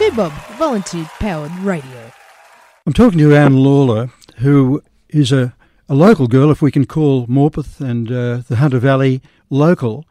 2 0.00 0.12
Bob, 0.12 0.32
volunteer 0.56 1.04
powered 1.18 1.52
radio. 1.58 2.10
I'm 2.86 2.94
talking 2.94 3.18
to 3.18 3.36
Ann 3.36 3.58
Lawler, 3.58 4.08
who 4.38 4.82
is 5.10 5.30
a, 5.30 5.54
a 5.90 5.94
local 5.94 6.26
girl, 6.26 6.50
if 6.50 6.62
we 6.62 6.70
can 6.70 6.86
call 6.86 7.26
Morpeth 7.26 7.82
and 7.82 8.10
uh, 8.10 8.38
the 8.48 8.56
Hunter 8.56 8.78
Valley 8.78 9.20
local. 9.50 10.06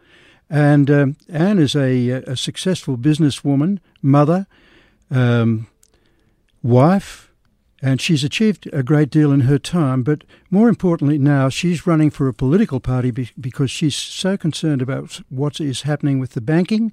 And 0.47 0.91
um, 0.91 1.17
Ann 1.27 1.57
is 1.57 1.75
a, 1.75 2.09
a 2.09 2.37
successful 2.37 2.99
businesswoman, 2.99 3.79
mother, 3.99 4.45
um, 5.09 5.65
wife, 6.61 7.31
and 7.81 7.99
she's 7.99 8.23
achieved 8.23 8.69
a 8.71 8.83
great 8.83 9.09
deal 9.09 9.31
in 9.31 9.39
her 9.41 9.57
time. 9.57 10.03
But 10.03 10.23
more 10.51 10.69
importantly, 10.69 11.17
now 11.17 11.49
she's 11.49 11.87
running 11.87 12.11
for 12.11 12.27
a 12.27 12.33
political 12.33 12.79
party 12.79 13.09
be- 13.09 13.31
because 13.41 13.71
she's 13.71 13.95
so 13.95 14.37
concerned 14.37 14.83
about 14.83 15.21
what 15.29 15.59
is 15.59 15.81
happening 15.81 16.19
with 16.19 16.33
the 16.33 16.41
banking 16.41 16.91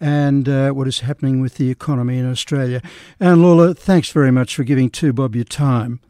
and 0.00 0.48
uh, 0.48 0.70
what 0.70 0.88
is 0.88 1.00
happening 1.00 1.40
with 1.40 1.56
the 1.56 1.70
economy 1.70 2.18
in 2.18 2.30
Australia. 2.30 2.80
Ann 3.20 3.42
Lawler, 3.42 3.74
thanks 3.74 4.10
very 4.10 4.30
much 4.30 4.54
for 4.54 4.64
giving 4.64 4.90
2Bob 4.90 5.34
your 5.34 5.44
time. 5.44 6.00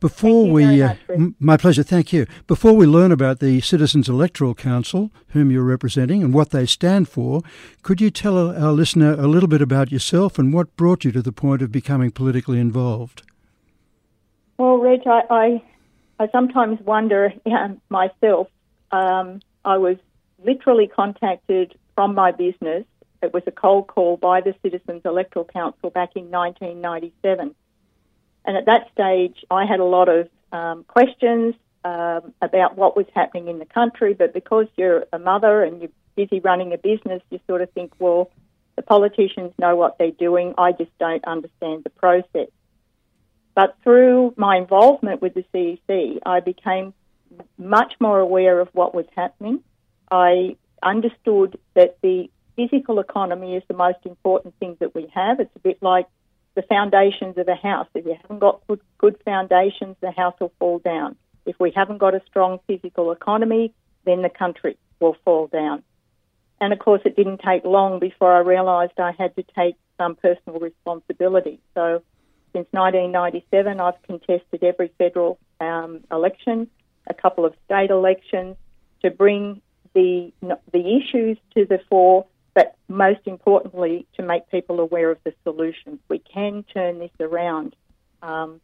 Before 0.00 0.48
we, 0.48 0.80
uh, 0.80 0.94
m- 1.08 1.34
my 1.40 1.56
pleasure, 1.56 1.82
thank 1.82 2.12
you. 2.12 2.26
Before 2.46 2.72
we 2.72 2.86
learn 2.86 3.10
about 3.10 3.40
the 3.40 3.60
Citizens 3.60 4.08
Electoral 4.08 4.54
Council, 4.54 5.10
whom 5.28 5.50
you're 5.50 5.64
representing, 5.64 6.22
and 6.22 6.32
what 6.32 6.50
they 6.50 6.66
stand 6.66 7.08
for, 7.08 7.42
could 7.82 8.00
you 8.00 8.08
tell 8.08 8.38
our 8.38 8.70
listener 8.70 9.14
a 9.14 9.26
little 9.26 9.48
bit 9.48 9.60
about 9.60 9.90
yourself 9.90 10.38
and 10.38 10.52
what 10.52 10.76
brought 10.76 11.04
you 11.04 11.10
to 11.10 11.20
the 11.20 11.32
point 11.32 11.62
of 11.62 11.72
becoming 11.72 12.12
politically 12.12 12.60
involved? 12.60 13.22
Well, 14.56 14.78
Reg, 14.78 15.00
I, 15.04 15.22
I, 15.30 15.62
I 16.20 16.28
sometimes 16.30 16.80
wonder 16.80 17.32
um, 17.46 17.80
myself. 17.88 18.46
Um, 18.92 19.40
I 19.64 19.78
was 19.78 19.96
literally 20.44 20.86
contacted 20.86 21.76
from 21.96 22.14
my 22.14 22.30
business. 22.30 22.84
It 23.22 23.32
was 23.32 23.42
a 23.46 23.50
cold 23.50 23.88
call 23.88 24.16
by 24.16 24.40
the 24.40 24.54
Citizens 24.62 25.02
Electoral 25.04 25.44
Council 25.44 25.90
back 25.90 26.10
in 26.14 26.30
1997 26.30 27.54
and 28.48 28.56
at 28.56 28.64
that 28.64 28.90
stage, 28.92 29.44
I 29.50 29.66
had 29.66 29.78
a 29.78 29.84
lot 29.84 30.08
of 30.08 30.26
um, 30.52 30.84
questions 30.84 31.54
um, 31.84 32.32
about 32.40 32.78
what 32.78 32.96
was 32.96 33.04
happening 33.14 33.48
in 33.48 33.58
the 33.58 33.66
country. 33.66 34.14
But 34.14 34.32
because 34.32 34.66
you're 34.76 35.04
a 35.12 35.18
mother 35.18 35.62
and 35.62 35.82
you're 35.82 35.90
busy 36.16 36.40
running 36.40 36.72
a 36.72 36.78
business, 36.78 37.22
you 37.28 37.40
sort 37.46 37.60
of 37.60 37.70
think, 37.72 37.92
well, 37.98 38.30
the 38.76 38.80
politicians 38.80 39.52
know 39.58 39.76
what 39.76 39.98
they're 39.98 40.12
doing. 40.12 40.54
I 40.56 40.72
just 40.72 40.96
don't 40.98 41.22
understand 41.26 41.84
the 41.84 41.90
process. 41.90 42.48
But 43.54 43.76
through 43.82 44.32
my 44.38 44.56
involvement 44.56 45.20
with 45.20 45.34
the 45.34 45.44
CEC, 45.52 46.20
I 46.24 46.40
became 46.40 46.94
much 47.58 47.92
more 48.00 48.18
aware 48.18 48.60
of 48.60 48.68
what 48.72 48.94
was 48.94 49.04
happening. 49.14 49.60
I 50.10 50.56
understood 50.82 51.58
that 51.74 51.98
the 52.00 52.30
physical 52.58 52.98
economy 52.98 53.54
is 53.54 53.62
the 53.68 53.74
most 53.74 53.98
important 54.04 54.52
thing 54.58 54.76
that 54.80 54.92
we 54.92 55.06
have. 55.14 55.38
It's 55.38 55.54
a 55.54 55.60
bit 55.60 55.78
like 55.80 56.06
the 56.56 56.62
foundations 56.62 57.38
of 57.38 57.46
a 57.46 57.54
house. 57.54 57.86
If 57.94 58.04
you 58.04 58.16
haven't 58.20 58.40
got 58.40 58.66
good, 58.66 58.80
good 58.98 59.16
foundations, 59.24 59.94
the 60.00 60.10
house 60.10 60.34
will 60.40 60.52
fall 60.58 60.80
down. 60.80 61.14
If 61.46 61.54
we 61.60 61.70
haven't 61.70 61.98
got 61.98 62.16
a 62.16 62.22
strong 62.26 62.58
physical 62.66 63.12
economy, 63.12 63.72
then 64.04 64.22
the 64.22 64.28
country 64.28 64.76
will 64.98 65.16
fall 65.24 65.46
down. 65.46 65.84
And 66.60 66.72
of 66.72 66.80
course, 66.80 67.00
it 67.04 67.14
didn't 67.14 67.42
take 67.46 67.64
long 67.64 68.00
before 68.00 68.34
I 68.34 68.40
realised 68.40 68.98
I 68.98 69.12
had 69.16 69.36
to 69.36 69.44
take 69.56 69.76
some 69.96 70.16
personal 70.16 70.58
responsibility. 70.58 71.60
So, 71.74 72.02
since 72.52 72.66
1997, 72.72 73.78
I've 73.78 74.02
contested 74.02 74.64
every 74.64 74.90
federal 74.98 75.38
um, 75.60 76.00
election, 76.10 76.66
a 77.06 77.14
couple 77.14 77.44
of 77.44 77.54
state 77.66 77.90
elections, 77.90 78.56
to 79.02 79.10
bring 79.10 79.62
the 79.94 80.32
the 80.72 80.96
issues 80.96 81.38
to 81.54 81.64
the 81.64 81.80
fore 81.88 82.26
but 82.54 82.76
most 82.88 83.20
importantly, 83.26 84.06
to 84.16 84.22
make 84.22 84.50
people 84.50 84.80
aware 84.80 85.10
of 85.10 85.18
the 85.24 85.32
solutions. 85.44 86.00
We 86.08 86.18
can 86.18 86.64
turn 86.74 86.98
this 86.98 87.10
around. 87.20 87.76
Um, 88.22 88.60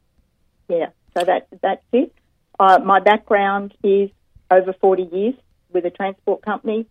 yeah, 0.69 0.91
so 1.17 1.25
that 1.25 1.49
that's 1.63 1.85
it. 1.93 2.13
Uh, 2.59 2.79
my 2.79 3.01
background 3.01 3.75
is 3.83 4.11
over 4.51 4.73
40 4.73 5.03
years 5.05 5.35
with 5.73 5.85
a 5.85 5.91
transport 5.91 6.43
company. 6.43 6.87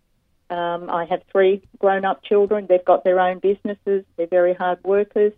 Um, 0.50 0.90
I 0.90 1.06
have 1.06 1.22
three 1.32 1.62
grown-up 1.78 2.22
children. 2.22 2.66
They've 2.68 2.84
got 2.84 3.02
their 3.02 3.18
own 3.18 3.38
businesses. 3.38 4.04
They're 4.16 4.26
very 4.26 4.54
hard 4.54 4.78
workers. 4.84 5.32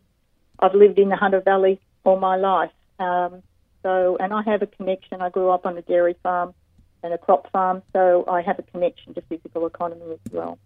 I've 0.59 0.75
lived 0.75 0.99
in 0.99 1.09
the 1.09 1.17
Hunter 1.17 1.41
Valley 1.41 1.81
all 2.05 2.19
my 2.19 2.37
life. 2.37 2.73
Um, 2.99 3.43
so, 3.83 4.17
and 4.19 4.33
I 4.33 4.43
have 4.43 4.63
a 4.63 4.67
connection. 4.67 5.21
I 5.21 5.31
grew 5.31 5.51
up 5.51 5.65
on 5.65 5.79
a 5.79 5.83
dairy 5.83 6.17
farm 6.23 6.55
and 7.03 7.13
a 7.15 7.19
crop 7.19 7.51
farm, 7.53 7.83
so 7.93 8.25
I 8.29 8.43
have 8.43 8.59
a 8.59 8.63
connection 8.63 9.15
to 9.15 9.23
physical 9.23 9.67
economy 9.67 10.13
as 10.13 10.33
well. 10.33 10.59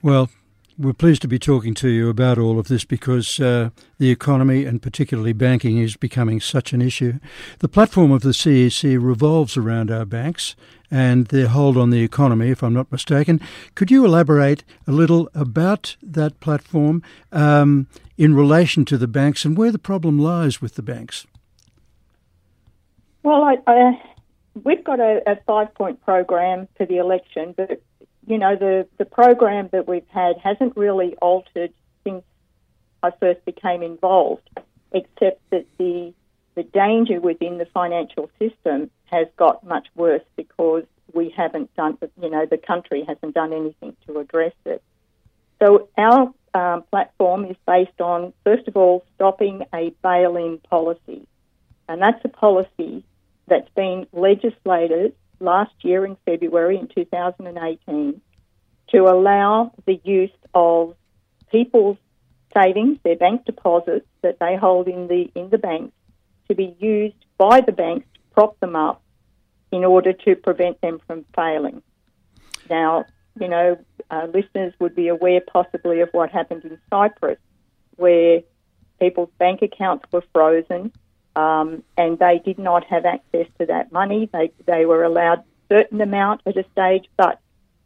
Well, 0.00 0.30
we're 0.78 0.92
pleased 0.92 1.22
to 1.22 1.28
be 1.28 1.40
talking 1.40 1.74
to 1.74 1.88
you 1.88 2.08
about 2.08 2.38
all 2.38 2.60
of 2.60 2.68
this 2.68 2.84
because 2.84 3.40
uh, 3.40 3.70
the 3.98 4.10
economy 4.10 4.64
and 4.64 4.80
particularly 4.80 5.32
banking 5.32 5.78
is 5.78 5.96
becoming 5.96 6.40
such 6.40 6.72
an 6.72 6.80
issue. 6.80 7.18
The 7.58 7.68
platform 7.68 8.12
of 8.12 8.22
the 8.22 8.30
CEC 8.30 8.96
revolves 9.02 9.56
around 9.56 9.90
our 9.90 10.04
banks 10.04 10.54
and 10.88 11.26
their 11.26 11.48
hold 11.48 11.76
on 11.76 11.90
the 11.90 12.04
economy, 12.04 12.50
if 12.50 12.62
I'm 12.62 12.74
not 12.74 12.92
mistaken. 12.92 13.40
Could 13.74 13.90
you 13.90 14.04
elaborate 14.04 14.62
a 14.86 14.92
little 14.92 15.28
about 15.34 15.96
that 16.00 16.38
platform 16.38 17.02
um, 17.32 17.88
in 18.16 18.36
relation 18.36 18.84
to 18.84 18.98
the 18.98 19.08
banks 19.08 19.44
and 19.44 19.58
where 19.58 19.72
the 19.72 19.80
problem 19.80 20.16
lies 20.16 20.62
with 20.62 20.76
the 20.76 20.82
banks? 20.82 21.26
Well, 23.24 23.42
I, 23.42 23.56
I, 23.66 24.02
we've 24.62 24.84
got 24.84 25.00
a, 25.00 25.22
a 25.26 25.36
five 25.44 25.74
point 25.74 26.00
program 26.04 26.68
for 26.76 26.86
the 26.86 26.98
election, 26.98 27.52
but 27.56 27.82
you 28.28 28.38
know, 28.38 28.56
the, 28.56 28.86
the 28.98 29.04
program 29.06 29.70
that 29.72 29.88
we've 29.88 30.06
had 30.08 30.36
hasn't 30.38 30.76
really 30.76 31.16
altered 31.16 31.72
since 32.04 32.22
I 33.02 33.10
first 33.10 33.44
became 33.44 33.82
involved, 33.82 34.48
except 34.92 35.40
that 35.50 35.66
the 35.78 36.12
the 36.54 36.64
danger 36.64 37.20
within 37.20 37.58
the 37.58 37.66
financial 37.66 38.28
system 38.40 38.90
has 39.04 39.28
got 39.36 39.64
much 39.64 39.86
worse 39.94 40.24
because 40.34 40.82
we 41.14 41.28
haven't 41.30 41.72
done, 41.76 41.96
you 42.20 42.30
know, 42.30 42.46
the 42.46 42.58
country 42.58 43.04
hasn't 43.06 43.32
done 43.32 43.52
anything 43.52 43.96
to 44.08 44.18
address 44.18 44.54
it. 44.64 44.82
So 45.62 45.88
our 45.96 46.34
um, 46.54 46.82
platform 46.90 47.44
is 47.44 47.56
based 47.64 48.00
on, 48.00 48.32
first 48.42 48.66
of 48.66 48.76
all, 48.76 49.04
stopping 49.14 49.66
a 49.72 49.94
bail-in 50.02 50.58
policy, 50.58 51.28
and 51.88 52.02
that's 52.02 52.24
a 52.24 52.28
policy 52.28 53.04
that's 53.46 53.70
been 53.76 54.08
legislated 54.12 55.14
last 55.40 55.72
year 55.82 56.04
in 56.04 56.16
February 56.24 56.78
in 56.78 56.88
2018 56.88 58.20
to 58.90 58.98
allow 59.04 59.72
the 59.86 60.00
use 60.04 60.30
of 60.54 60.94
people's 61.50 61.98
savings, 62.56 62.98
their 63.04 63.16
bank 63.16 63.44
deposits 63.44 64.06
that 64.22 64.38
they 64.40 64.56
hold 64.56 64.88
in 64.88 65.08
the 65.08 65.30
in 65.34 65.50
the 65.50 65.58
banks, 65.58 65.92
to 66.48 66.54
be 66.54 66.74
used 66.78 67.16
by 67.36 67.60
the 67.60 67.72
banks 67.72 68.06
to 68.14 68.20
prop 68.34 68.58
them 68.60 68.74
up 68.74 69.02
in 69.70 69.84
order 69.84 70.12
to 70.12 70.34
prevent 70.34 70.80
them 70.80 70.98
from 71.06 71.24
failing. 71.36 71.82
Now, 72.70 73.04
you 73.38 73.48
know, 73.48 73.78
uh, 74.10 74.26
listeners 74.32 74.72
would 74.80 74.94
be 74.94 75.08
aware 75.08 75.40
possibly 75.40 76.00
of 76.00 76.08
what 76.12 76.30
happened 76.30 76.64
in 76.64 76.78
Cyprus, 76.90 77.38
where 77.96 78.40
people's 78.98 79.30
bank 79.38 79.62
accounts 79.62 80.06
were 80.10 80.24
frozen 80.32 80.92
um, 81.38 81.84
and 81.96 82.18
they 82.18 82.42
did 82.44 82.58
not 82.58 82.84
have 82.86 83.04
access 83.04 83.46
to 83.60 83.66
that 83.66 83.92
money. 83.92 84.28
They, 84.32 84.50
they 84.66 84.86
were 84.86 85.04
allowed 85.04 85.38
a 85.38 85.76
certain 85.76 86.00
amount 86.00 86.40
at 86.46 86.56
a 86.56 86.64
stage, 86.72 87.04
but 87.16 87.40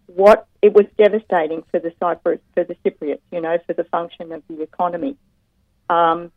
what 0.07 0.47
it 0.63 0.73
was 0.73 0.87
devastating 0.97 1.63
for 1.71 1.79
the 1.79 1.93
Cyprus, 2.01 2.41
for 2.55 2.65
the 2.65 2.77
Cypriots, 2.83 3.21
you 3.31 3.43
know, 3.43 3.59
for 3.67 3.75
the 3.75 3.85
function 3.85 4.33
of 4.33 4.43
the 4.49 4.63
economy. 4.63 5.19
Um, 5.91 6.33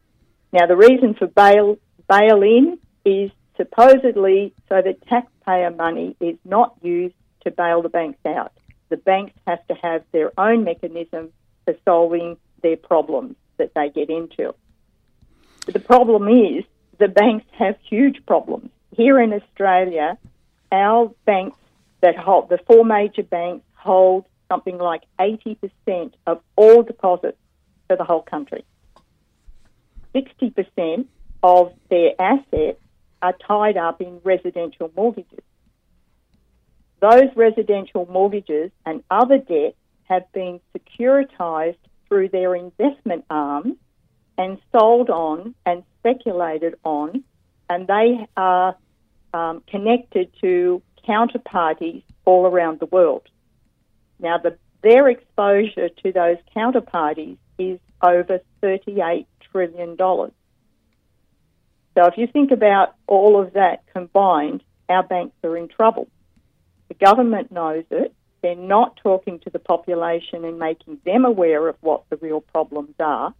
now, 0.51 0.65
the 0.65 0.75
reason 0.75 1.13
for 1.13 1.27
bail 1.27 1.77
bail 2.09 2.41
in 2.41 2.79
is 3.05 3.31
supposedly 3.55 4.53
so 4.67 4.81
that 4.81 5.07
taxpayer 5.07 5.71
money 5.71 6.17
is 6.19 6.35
not 6.43 6.75
used 6.81 7.15
to 7.45 7.51
bail 7.51 7.81
the 7.81 7.89
banks 7.89 8.19
out. 8.25 8.51
The 8.89 8.97
banks 8.97 9.39
have 9.47 9.65
to 9.67 9.75
have 9.75 10.03
their 10.11 10.37
own 10.37 10.65
mechanism 10.65 11.31
for 11.63 11.75
solving 11.85 12.35
their 12.61 12.75
problems 12.75 13.37
that 13.55 13.73
they 13.73 13.89
get 13.89 14.09
into. 14.09 14.53
But 15.65 15.73
the 15.73 15.79
problem 15.79 16.27
is 16.27 16.65
the 16.99 17.07
banks 17.07 17.45
have 17.57 17.75
huge 17.89 18.25
problems. 18.25 18.69
Here 18.91 19.19
in 19.19 19.33
Australia, 19.33 20.17
our 20.71 21.11
banks 21.25 21.57
that 22.01 22.17
hold 22.17 22.49
the 22.49 22.59
four 22.67 22.85
major 22.85 23.23
banks 23.23 23.65
hold 23.73 24.25
something 24.49 24.77
like 24.77 25.03
80% 25.19 26.13
of 26.27 26.41
all 26.55 26.83
deposits 26.83 27.37
for 27.87 27.97
the 27.97 28.03
whole 28.03 28.21
country. 28.21 28.63
60% 30.13 31.05
of 31.43 31.73
their 31.89 32.11
assets 32.19 32.79
are 33.21 33.33
tied 33.47 33.77
up 33.77 34.01
in 34.01 34.19
residential 34.23 34.91
mortgages. 34.95 35.43
Those 37.01 37.35
residential 37.35 38.07
mortgages 38.09 38.71
and 38.85 39.03
other 39.11 39.37
debts 39.37 39.75
have 40.03 40.31
been 40.31 40.59
securitized 40.75 41.77
through 42.07 42.29
their 42.29 42.55
investment 42.55 43.25
arms 43.29 43.75
and 44.37 44.57
sold 44.71 45.09
on 45.09 45.55
and 45.65 45.83
speculated 45.99 46.75
on, 46.83 47.23
and 47.69 47.87
they 47.87 48.27
are 48.35 48.75
um, 49.33 49.63
connected 49.67 50.31
to 50.41 50.81
counterparties 51.07 52.03
all 52.25 52.45
around 52.45 52.79
the 52.79 52.85
world. 52.85 53.27
Now, 54.19 54.37
the, 54.37 54.57
their 54.81 55.09
exposure 55.09 55.89
to 55.89 56.11
those 56.11 56.37
counterparties 56.55 57.37
is 57.57 57.79
over 58.01 58.39
$38 58.61 59.25
trillion. 59.51 59.97
So 59.97 60.31
if 61.95 62.17
you 62.17 62.27
think 62.27 62.51
about 62.51 62.95
all 63.07 63.41
of 63.41 63.53
that 63.53 63.83
combined, 63.93 64.63
our 64.89 65.03
banks 65.03 65.35
are 65.43 65.57
in 65.57 65.67
trouble. 65.67 66.07
The 66.89 66.95
government 66.95 67.51
knows 67.51 67.85
it. 67.89 68.13
They're 68.41 68.55
not 68.55 68.99
talking 69.01 69.39
to 69.39 69.49
the 69.49 69.59
population 69.59 70.45
and 70.45 70.59
making 70.59 70.99
them 71.05 71.25
aware 71.25 71.67
of 71.67 71.75
what 71.81 72.03
the 72.09 72.17
real 72.17 72.41
problems 72.41 72.93
are, 72.99 73.33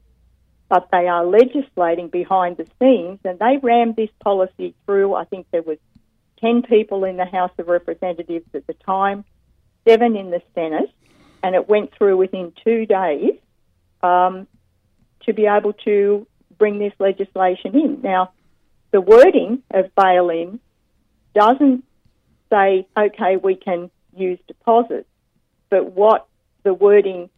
but 0.70 0.90
they 0.92 1.08
are 1.08 1.26
legislating 1.26 2.10
behind 2.10 2.58
the 2.58 2.68
scenes 2.80 3.20
and 3.24 3.38
they 3.40 3.58
rammed 3.62 3.96
this 3.96 4.10
policy 4.24 4.74
through. 4.86 5.14
I 5.14 5.26
think 5.26 5.48
there 5.52 5.62
was 5.62 5.78
10 6.40 6.64
people 6.64 7.04
in 7.04 7.18
the 7.18 7.26
House 7.26 7.52
of 7.58 7.68
Representatives 7.68 8.46
at 8.54 8.66
the 8.68 8.74
time, 8.74 9.24
seven 9.88 10.16
in 10.16 10.32
the 10.32 10.42
Senate, 10.54 10.92
and 11.44 11.56
it 11.56 11.70
went 11.70 11.94
through 11.96 12.18
within 12.18 12.52
two 12.64 12.86
days 12.86 13.34
um, 14.02 14.48
to 15.26 15.34
be 15.34 15.46
able 15.46 15.74
to 15.74 16.26
bring 16.58 16.80
this 16.80 16.94
legislation 17.00 17.76
in. 17.76 18.02
Now, 18.02 18.32
the 18.92 19.02
wording 19.02 19.62
of 19.72 19.94
bail 19.96 20.30
in 20.30 20.60
doesn't 21.34 21.84
say, 22.50 22.88
okay, 22.98 23.38
we 23.38 23.56
can 23.56 23.92
use 24.16 24.40
deposits, 24.48 25.10
but 25.70 25.92
what 25.92 26.28
the 26.64 26.74
wording 26.74 27.30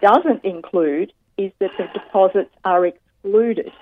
doesn't 0.00 0.44
include 0.44 1.12
is 1.38 1.52
that 1.60 1.70
the 1.78 1.86
deposits 1.94 2.54
are 2.64 2.84
excluded. 2.84 3.72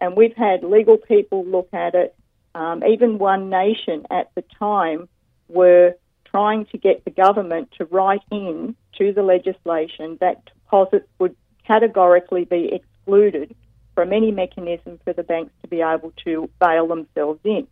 And 0.00 0.16
we've 0.16 0.36
had 0.36 0.62
legal 0.62 0.98
people 0.98 1.44
look 1.44 1.68
at 1.72 1.94
it. 1.94 2.14
Um, 2.54 2.84
even 2.84 3.18
One 3.18 3.48
Nation 3.48 4.06
at 4.10 4.30
the 4.34 4.44
time 4.58 5.08
were 5.48 5.94
trying 6.24 6.66
to 6.66 6.78
get 6.78 7.04
the 7.04 7.10
government 7.10 7.70
to 7.78 7.84
write 7.86 8.22
in 8.30 8.76
to 8.98 9.12
the 9.12 9.22
legislation 9.22 10.18
that 10.20 10.44
deposits 10.44 11.08
would 11.18 11.34
categorically 11.66 12.44
be 12.44 12.72
excluded 12.72 13.54
from 13.94 14.12
any 14.12 14.30
mechanism 14.30 14.98
for 15.04 15.12
the 15.12 15.22
banks 15.22 15.52
to 15.62 15.68
be 15.68 15.80
able 15.80 16.12
to 16.24 16.48
bail 16.60 16.86
themselves 16.86 17.40
in. 17.44 17.66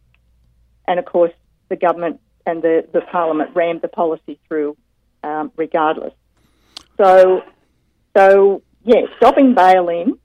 And 0.87 0.99
of 0.99 1.05
course, 1.05 1.32
the 1.69 1.76
government 1.76 2.20
and 2.46 2.62
the, 2.62 2.87
the 2.93 3.00
parliament 3.00 3.50
rammed 3.55 3.82
the 3.82 3.88
policy 3.88 4.38
through 4.46 4.76
um, 5.23 5.52
regardless. 5.56 6.12
So, 6.96 7.43
so 8.16 8.62
yeah, 8.84 9.02
stopping 9.16 9.54
bail-in, 9.54 10.18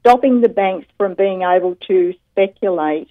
stopping 0.00 0.40
the 0.40 0.48
banks 0.48 0.86
from 0.98 1.14
being 1.14 1.42
able 1.42 1.76
to 1.88 2.14
speculate 2.30 3.08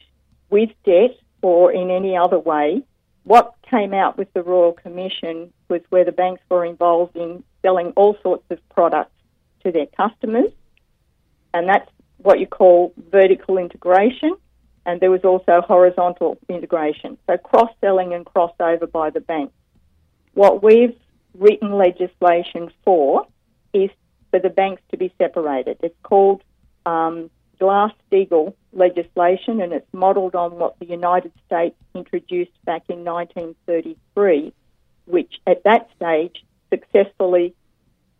with 0.50 0.70
debt 0.86 1.18
or 1.42 1.72
in 1.72 1.90
any 1.90 2.18
other 2.18 2.40
way. 2.40 2.84
What 3.24 3.56
came 3.70 3.94
out 3.94 4.18
with 4.18 4.32
the 4.34 4.44
Royal 4.44 4.74
Commission 4.74 5.54
was 5.70 5.82
where 5.90 6.06
the 6.06 6.12
banks 6.12 6.42
were 6.50 6.66
involved 6.66 7.16
in 7.16 7.44
selling 7.62 7.92
all 7.96 8.18
sorts 8.24 8.44
of 8.50 8.58
products 8.70 9.12
to 9.64 9.72
their 9.72 9.86
customers, 9.86 10.52
and 11.54 11.68
that's 11.68 11.90
what 12.18 12.40
you 12.40 12.48
call 12.48 12.94
vertical 13.12 13.58
integration. 13.58 14.36
And 14.86 15.00
there 15.00 15.12
was 15.12 15.24
also 15.24 15.62
horizontal 15.62 16.40
integration, 16.48 17.18
so 17.28 17.38
cross 17.38 17.70
selling 17.82 18.14
and 18.14 18.26
crossover 18.26 18.90
by 18.92 19.10
the 19.12 19.20
banks. 19.20 19.54
What 20.34 20.64
we've 20.64 20.98
written 21.38 21.74
legislation 21.74 22.72
for 22.84 23.28
is 23.74 23.92
for 24.32 24.40
the 24.40 24.50
banks 24.50 24.82
to 24.92 24.98
be 24.98 25.14
separated. 25.18 25.78
It's 25.82 25.96
called 26.04 26.44
um, 26.86 27.30
Glass-Steagall 27.60 28.54
legislation, 28.72 29.62
and 29.62 29.74
it's 29.74 29.94
modelled 29.94 30.36
on 30.36 30.58
what 30.58 30.80
the 30.80 30.86
United 30.86 31.32
States 31.46 31.76
introduced 31.94 32.52
back 32.66 32.84
in 32.90 33.04
1933, 33.04 34.54
which 35.06 35.36
at 35.46 35.64
that 35.64 35.90
stage 35.96 36.44
successfully 36.70 37.54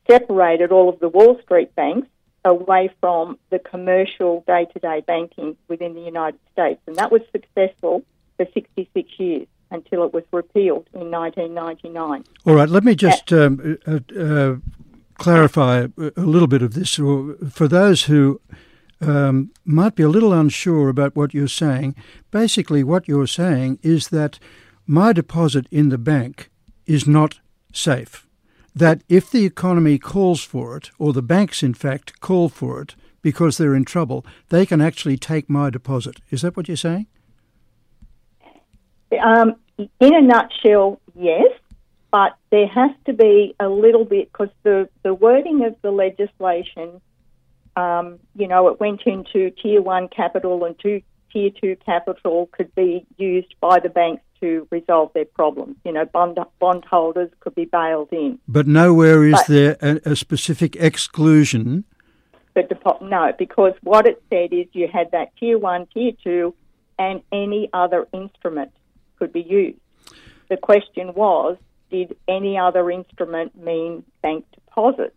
separated 0.10 0.72
all 0.72 0.90
of 0.90 1.00
the 1.00 1.10
Wall 1.10 1.40
Street 1.44 1.74
banks 1.76 2.08
away 2.46 2.90
from 3.00 3.38
the 3.50 3.60
commercial 3.60 4.44
day 4.48 4.66
to 4.74 4.80
day 4.80 5.02
banking 5.06 5.56
within 5.68 5.94
the 5.94 6.02
United 6.02 6.40
States. 6.52 6.82
And 6.88 6.96
that 6.96 7.12
was 7.12 7.22
successful 7.32 8.04
for 8.38 8.48
66 8.54 9.10
years 9.20 9.48
until 9.72 10.04
it 10.04 10.14
was 10.14 10.24
repealed 10.32 10.88
in 10.94 11.12
1999. 11.12 12.24
All 12.46 12.56
right, 12.56 12.70
let 12.70 12.84
me 12.84 12.96
just 12.96 13.32
um, 13.32 13.78
uh, 13.86 14.00
uh, 14.20 14.56
clarify 15.20 15.88
a 15.98 16.22
little 16.22 16.48
bit 16.48 16.62
of 16.62 16.74
this 16.74 16.96
for 16.96 17.68
those 17.68 18.04
who 18.06 18.42
um, 19.02 19.52
might 19.66 19.96
be 19.96 20.04
a 20.04 20.10
little 20.10 20.34
unsure 20.34 20.90
about 20.90 21.16
what 21.16 21.34
you're 21.34 21.48
saying. 21.48 21.96
Basically, 22.32 22.84
what 22.84 23.08
you're 23.08 23.28
saying 23.28 23.80
is 23.82 24.10
that 24.10 24.40
my 24.88 25.14
deposit 25.14 25.68
in 25.72 25.90
the 25.90 25.98
bank 25.98 26.50
is 26.86 27.06
not 27.08 27.40
safe. 27.72 28.26
That 28.76 29.04
if 29.10 29.30
the 29.30 29.46
economy 29.46 30.00
calls 30.00 30.44
for 30.44 30.78
it, 30.78 30.90
or 30.98 31.14
the 31.14 31.22
banks 31.22 31.62
in 31.62 31.74
fact 31.74 32.20
call 32.22 32.50
for 32.50 32.82
it 32.82 32.96
because 33.22 33.58
they're 33.58 33.76
in 33.76 33.86
trouble, 33.86 34.26
they 34.50 34.66
can 34.66 34.82
actually 34.82 35.18
take 35.18 35.50
my 35.50 35.70
deposit. 35.70 36.22
Is 36.30 36.42
that 36.42 36.56
what 36.56 36.68
you're 36.68 36.78
saying? 36.78 37.08
Um, 39.22 39.56
in 39.78 40.16
a 40.16 40.22
nutshell, 40.22 41.02
yes 41.16 41.52
but 42.12 42.36
there 42.50 42.68
has 42.68 42.92
to 43.06 43.14
be 43.14 43.56
a 43.60 43.70
little 43.70 44.06
bit 44.06 44.32
because 44.32 44.50
the, 44.64 44.90
the 45.04 45.14
wording 45.14 45.64
of 45.66 45.76
the 45.82 45.92
legislation, 45.92 47.02
um, 47.76 48.20
you 48.36 48.48
know, 48.48 48.68
it 48.70 48.80
went 48.80 49.02
into 49.06 49.52
tier 49.52 49.82
one 49.82 50.08
capital 50.08 50.66
and 50.66 50.78
two, 50.80 51.02
tier 51.32 51.52
two 51.52 51.76
capital 51.86 52.50
could 52.52 52.74
be 52.74 53.06
used 53.18 53.54
by 53.62 53.80
the 53.80 53.90
banks 53.90 54.24
to 54.40 54.68
resolve 54.72 55.12
their 55.14 55.26
problems. 55.26 55.76
You 55.86 55.92
know, 55.92 56.06
bond 56.06 56.40
bondholders 56.60 57.30
could 57.42 57.54
be 57.56 57.66
bailed 57.66 58.10
in. 58.12 58.40
But 58.48 58.68
nowhere 58.68 59.24
is 59.26 59.34
but, 59.34 59.48
there 59.48 59.78
a, 59.82 60.12
a, 60.12 60.16
specific 60.16 60.76
exclusion. 60.78 61.84
But 62.56 62.72
no, 63.02 63.34
because 63.38 63.74
what 63.84 64.08
it 64.08 64.22
said 64.30 64.52
is 64.52 64.66
you 64.72 64.88
had 64.92 65.12
that 65.12 65.36
tier 65.38 65.58
one, 65.60 65.88
tier 65.94 66.14
two, 66.24 66.56
and 66.98 67.22
any 67.32 67.70
other 67.72 68.08
instrument 68.14 68.72
could 69.18 69.32
be 69.32 69.42
used. 69.42 69.78
The 70.50 70.58
question 70.58 71.14
was 71.14 71.58
did 71.90 72.16
any 72.28 72.58
other 72.58 72.90
instrument 72.92 73.56
mean 73.58 74.04
bank 74.22 74.46
deposits? 74.54 75.16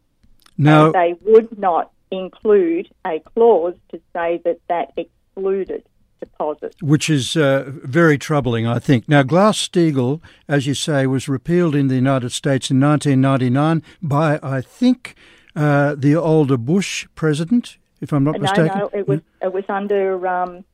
No. 0.58 0.86
And 0.86 0.94
they 0.94 1.14
would 1.22 1.58
not 1.58 1.90
include 2.10 2.88
a 3.06 3.20
clause 3.20 3.74
to 3.90 4.00
say 4.12 4.40
that 4.44 4.60
that 4.68 4.92
excluded 4.96 5.84
deposits. 6.20 6.76
Which 6.80 7.10
is 7.10 7.36
uh, 7.36 7.64
very 7.66 8.16
troubling, 8.18 8.66
I 8.66 8.78
think. 8.78 9.08
Now, 9.08 9.22
Glass-Steagall, 9.22 10.20
as 10.48 10.66
you 10.66 10.74
say, 10.74 11.06
was 11.06 11.28
repealed 11.28 11.74
in 11.74 11.88
the 11.88 11.96
United 11.96 12.30
States 12.30 12.70
in 12.70 12.80
1999 12.80 13.82
by, 14.02 14.38
I 14.42 14.60
think, 14.60 15.16
uh, 15.56 15.94
the 15.96 16.14
older 16.14 16.56
Bush 16.56 17.06
president, 17.14 17.78
if 18.00 18.12
I'm 18.12 18.24
not 18.24 18.34
no, 18.34 18.40
mistaken. 18.40 18.78
No, 18.78 18.90
it 18.92 19.08
was, 19.08 19.20
it 19.40 19.52
was 19.52 19.64
under 19.68 20.26
um, 20.26 20.64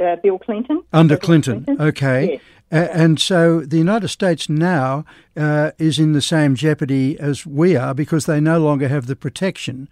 uh, 0.00 0.16
Bill 0.16 0.38
Clinton. 0.38 0.82
Under 0.92 1.16
Clinton, 1.16 1.64
Clinton, 1.64 1.86
okay. 1.86 2.32
Yes. 2.32 2.40
And 2.70 3.20
so 3.20 3.60
the 3.60 3.76
United 3.76 4.08
States 4.08 4.48
now 4.48 5.04
uh, 5.36 5.72
is 5.78 5.98
in 5.98 6.12
the 6.12 6.22
same 6.22 6.54
jeopardy 6.54 7.18
as 7.20 7.46
we 7.46 7.76
are 7.76 7.94
because 7.94 8.26
they 8.26 8.40
no 8.40 8.58
longer 8.58 8.88
have 8.88 9.06
the 9.06 9.14
protection, 9.14 9.88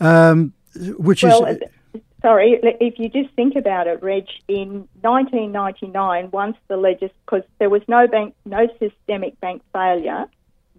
um, 0.00 0.54
which 0.98 1.22
well, 1.22 1.44
is. 1.44 1.58
Sorry, 2.20 2.58
if 2.80 2.98
you 2.98 3.10
just 3.10 3.32
think 3.34 3.54
about 3.54 3.86
it, 3.86 4.02
Reg, 4.02 4.24
in 4.48 4.88
1999, 5.02 6.30
once 6.32 6.56
the 6.68 6.76
legis, 6.78 7.10
because 7.26 7.42
there 7.58 7.68
was 7.68 7.82
no 7.86 8.08
bank, 8.08 8.34
no 8.46 8.66
systemic 8.78 9.38
bank 9.40 9.62
failure 9.72 10.24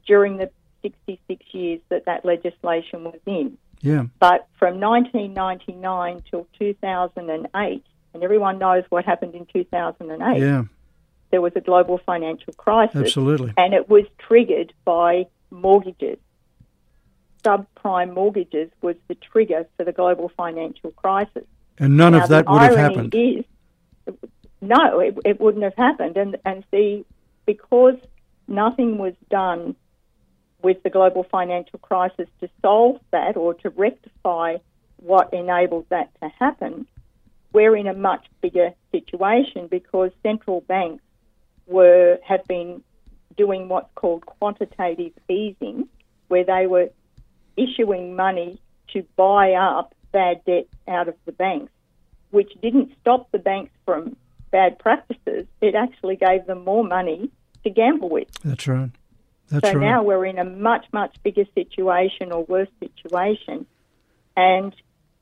during 0.08 0.38
the 0.38 0.50
66 0.82 1.46
years 1.52 1.82
that 1.90 2.06
that 2.06 2.26
legislation 2.26 3.04
was 3.04 3.20
in. 3.28 3.58
Yeah. 3.82 4.06
But 4.20 4.48
from 4.58 4.80
1999 4.80 6.24
till 6.32 6.48
2008, 6.58 7.84
and 8.14 8.24
everyone 8.24 8.58
knows 8.58 8.84
what 8.90 9.06
happened 9.06 9.36
in 9.36 9.46
2008. 9.46 10.40
Yeah 10.40 10.64
there 11.36 11.42
was 11.42 11.52
a 11.58 11.60
global 11.60 11.98
financial 11.98 12.54
crisis. 12.54 12.96
Absolutely. 12.96 13.54
And 13.58 13.74
it 13.74 13.90
was 13.90 14.06
triggered 14.18 14.72
by 14.86 15.28
mortgages. 15.52 16.18
Subprime 17.44 18.14
mortgages 18.14 18.72
was 18.82 18.96
the 19.10 19.16
trigger 19.16 19.68
for 19.76 19.84
the 19.84 19.92
global 19.92 20.32
financial 20.38 20.92
crisis. 20.92 21.44
And 21.78 21.98
none 21.98 22.14
now, 22.14 22.24
of 22.24 22.30
that 22.30 22.48
would 22.48 22.62
have 22.62 22.78
happened. 22.78 23.14
Is, 23.14 23.44
no, 24.62 25.00
it, 25.00 25.18
it 25.26 25.42
wouldn't 25.42 25.66
have 25.66 25.76
happened. 25.76 26.16
And, 26.16 26.38
and 26.46 26.64
see, 26.72 27.04
because 27.46 27.98
nothing 28.48 28.98
was 28.98 29.14
done 29.30 29.76
with 30.62 30.84
the 30.84 30.90
global 30.90 31.26
financial 31.26 31.80
crisis 31.80 32.30
to 32.40 32.48
solve 32.62 33.02
that 33.12 33.36
or 33.36 33.56
to 33.56 33.72
rectify 33.72 34.56
what 35.02 35.34
enabled 35.34 35.88
that 35.90 36.12
to 36.22 36.30
happen, 36.40 36.88
we're 37.52 37.76
in 37.76 37.88
a 37.88 37.94
much 37.94 38.26
bigger 38.40 38.72
situation 38.94 39.68
because 39.68 40.12
central 40.24 40.62
banks 40.62 41.04
were 41.68 42.18
have 42.26 42.44
been 42.46 42.84
doing 43.38 43.68
what's 43.68 43.90
called 43.96 44.26
quantitative 44.26 45.14
easing, 45.30 45.88
where 46.28 46.44
they 46.44 46.68
were 46.68 46.90
issuing 47.58 48.16
money 48.16 48.60
to 48.94 49.06
buy 49.16 49.54
up 49.54 49.94
bad 50.12 50.44
debt 50.46 50.68
out 50.88 51.08
of 51.08 51.16
the 51.26 51.32
banks, 51.32 51.72
which 52.32 52.52
didn't 52.62 52.92
stop 53.02 53.32
the 53.32 53.40
banks 53.40 53.72
from 53.86 54.16
bad 54.52 54.80
practices. 54.80 55.48
It 55.62 55.76
actually 55.76 56.16
gave 56.16 56.46
them 56.46 56.64
more 56.64 56.84
money 56.84 57.30
to 57.64 57.70
gamble 57.70 58.10
with. 58.10 58.30
That's 58.44 58.68
right. 58.68 58.92
That's 59.50 59.68
so 59.68 59.74
right. 59.76 59.86
now 59.86 60.04
we're 60.04 60.26
in 60.26 60.40
a 60.40 60.46
much, 60.46 60.86
much 60.92 61.16
bigger 61.24 61.46
situation 61.54 62.32
or 62.32 62.46
worse 62.46 62.70
situation. 62.80 63.66
And 64.38 64.74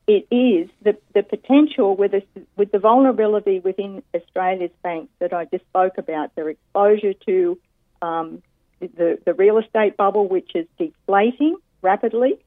it 0.08 0.28
is 0.32 0.70
the, 0.82 0.98
the 1.14 1.24
potential 1.24 1.96
with, 1.96 2.12
the 2.12 2.24
with 2.58 2.72
the 2.72 2.80
vulnerability 2.80 3.60
within 3.60 4.04
Australia's 4.14 4.72
banks 4.82 5.12
that 5.20 5.34
I 5.34 5.46
just 5.46 5.66
spoke 5.66 5.98
about, 5.98 6.36
their 6.36 6.50
exposure 6.50 7.14
to 7.26 7.60
um, 8.02 8.44
the, 8.80 9.18
the 9.26 9.34
real 9.34 9.58
estate 9.58 9.96
bubble, 9.96 10.28
which 10.28 10.52
is 10.56 10.68
deflating 10.78 11.56
rapidly, 11.82 12.40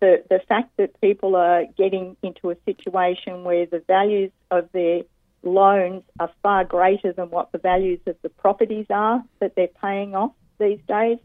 the, 0.00 0.22
the 0.28 0.40
fact 0.48 0.70
that 0.78 1.00
people 1.00 1.36
are 1.36 1.64
getting 1.76 2.16
into 2.22 2.50
a 2.50 2.56
situation 2.64 3.44
where 3.44 3.66
the 3.66 3.82
values 3.86 4.30
of 4.50 4.68
their 4.72 5.02
loans 5.42 6.02
are 6.18 6.30
far 6.42 6.64
greater 6.64 7.12
than 7.12 7.30
what 7.30 7.52
the 7.52 7.58
values 7.58 8.00
of 8.06 8.16
the 8.22 8.28
properties 8.28 8.86
are 8.90 9.22
that 9.40 9.54
they're 9.54 9.68
paying 9.68 10.14
off 10.14 10.32
these 10.58 10.80
days. 10.88 11.18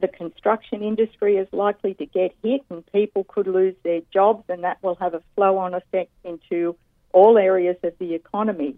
The 0.00 0.08
construction 0.08 0.82
industry 0.82 1.36
is 1.36 1.48
likely 1.52 1.94
to 1.94 2.06
get 2.06 2.34
hit, 2.42 2.62
and 2.70 2.84
people 2.92 3.24
could 3.24 3.46
lose 3.46 3.74
their 3.82 4.00
jobs, 4.12 4.44
and 4.48 4.64
that 4.64 4.82
will 4.82 4.94
have 4.96 5.14
a 5.14 5.22
flow 5.34 5.58
on 5.58 5.74
effect 5.74 6.10
into 6.24 6.76
all 7.12 7.36
areas 7.36 7.76
of 7.82 7.92
the 7.98 8.14
economy. 8.14 8.76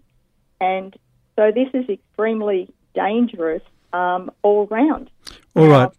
And 0.59 0.95
so, 1.35 1.51
this 1.51 1.69
is 1.73 1.89
extremely 1.89 2.69
dangerous 2.93 3.63
um, 3.93 4.31
all 4.41 4.67
round. 4.67 5.09
All 5.55 5.67
right. 5.67 5.89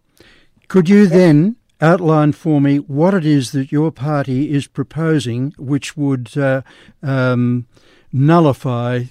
Could 0.67 0.89
you 0.89 1.07
then 1.07 1.55
outline 1.81 2.31
for 2.31 2.61
me 2.61 2.77
what 2.77 3.13
it 3.13 3.25
is 3.25 3.51
that 3.51 3.71
your 3.71 3.91
party 3.91 4.53
is 4.53 4.67
proposing, 4.67 5.53
which 5.57 5.97
would 5.97 6.37
uh, 6.37 6.61
um, 7.03 7.67
nullify, 8.15 9.03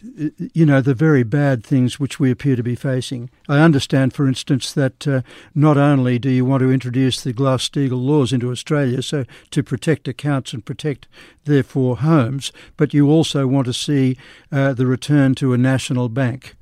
you 0.54 0.64
know, 0.64 0.80
the 0.80 0.94
very 0.94 1.23
bad 1.23 1.62
things 1.62 2.00
which 2.00 2.18
we 2.18 2.30
appear 2.30 2.56
to 2.56 2.62
be 2.62 2.75
facing. 2.75 3.28
I 3.46 3.61
understand, 3.61 4.14
for 4.14 4.26
instance, 4.26 4.73
that 4.73 5.06
uh, 5.06 5.20
not 5.54 5.76
only 5.76 6.18
do 6.18 6.30
you 6.30 6.46
want 6.46 6.62
to 6.62 6.73
introduce 6.73 7.20
the 7.20 7.34
Glass-Steagall 7.34 8.02
laws 8.02 8.32
into 8.32 8.50
Australia, 8.50 9.02
so 9.02 9.26
to 9.50 9.62
protect 9.62 10.08
accounts 10.08 10.54
and 10.54 10.64
protect, 10.64 11.06
therefore, 11.44 11.99
homes, 11.99 12.50
but 12.78 12.94
you 12.94 13.11
also 13.11 13.46
want 13.46 13.66
to 13.66 13.75
see 13.75 14.16
uh, 14.50 14.73
the 14.73 14.87
return 14.87 15.34
to 15.34 15.52
a 15.52 15.58
national 15.58 16.08
bank. 16.08 16.56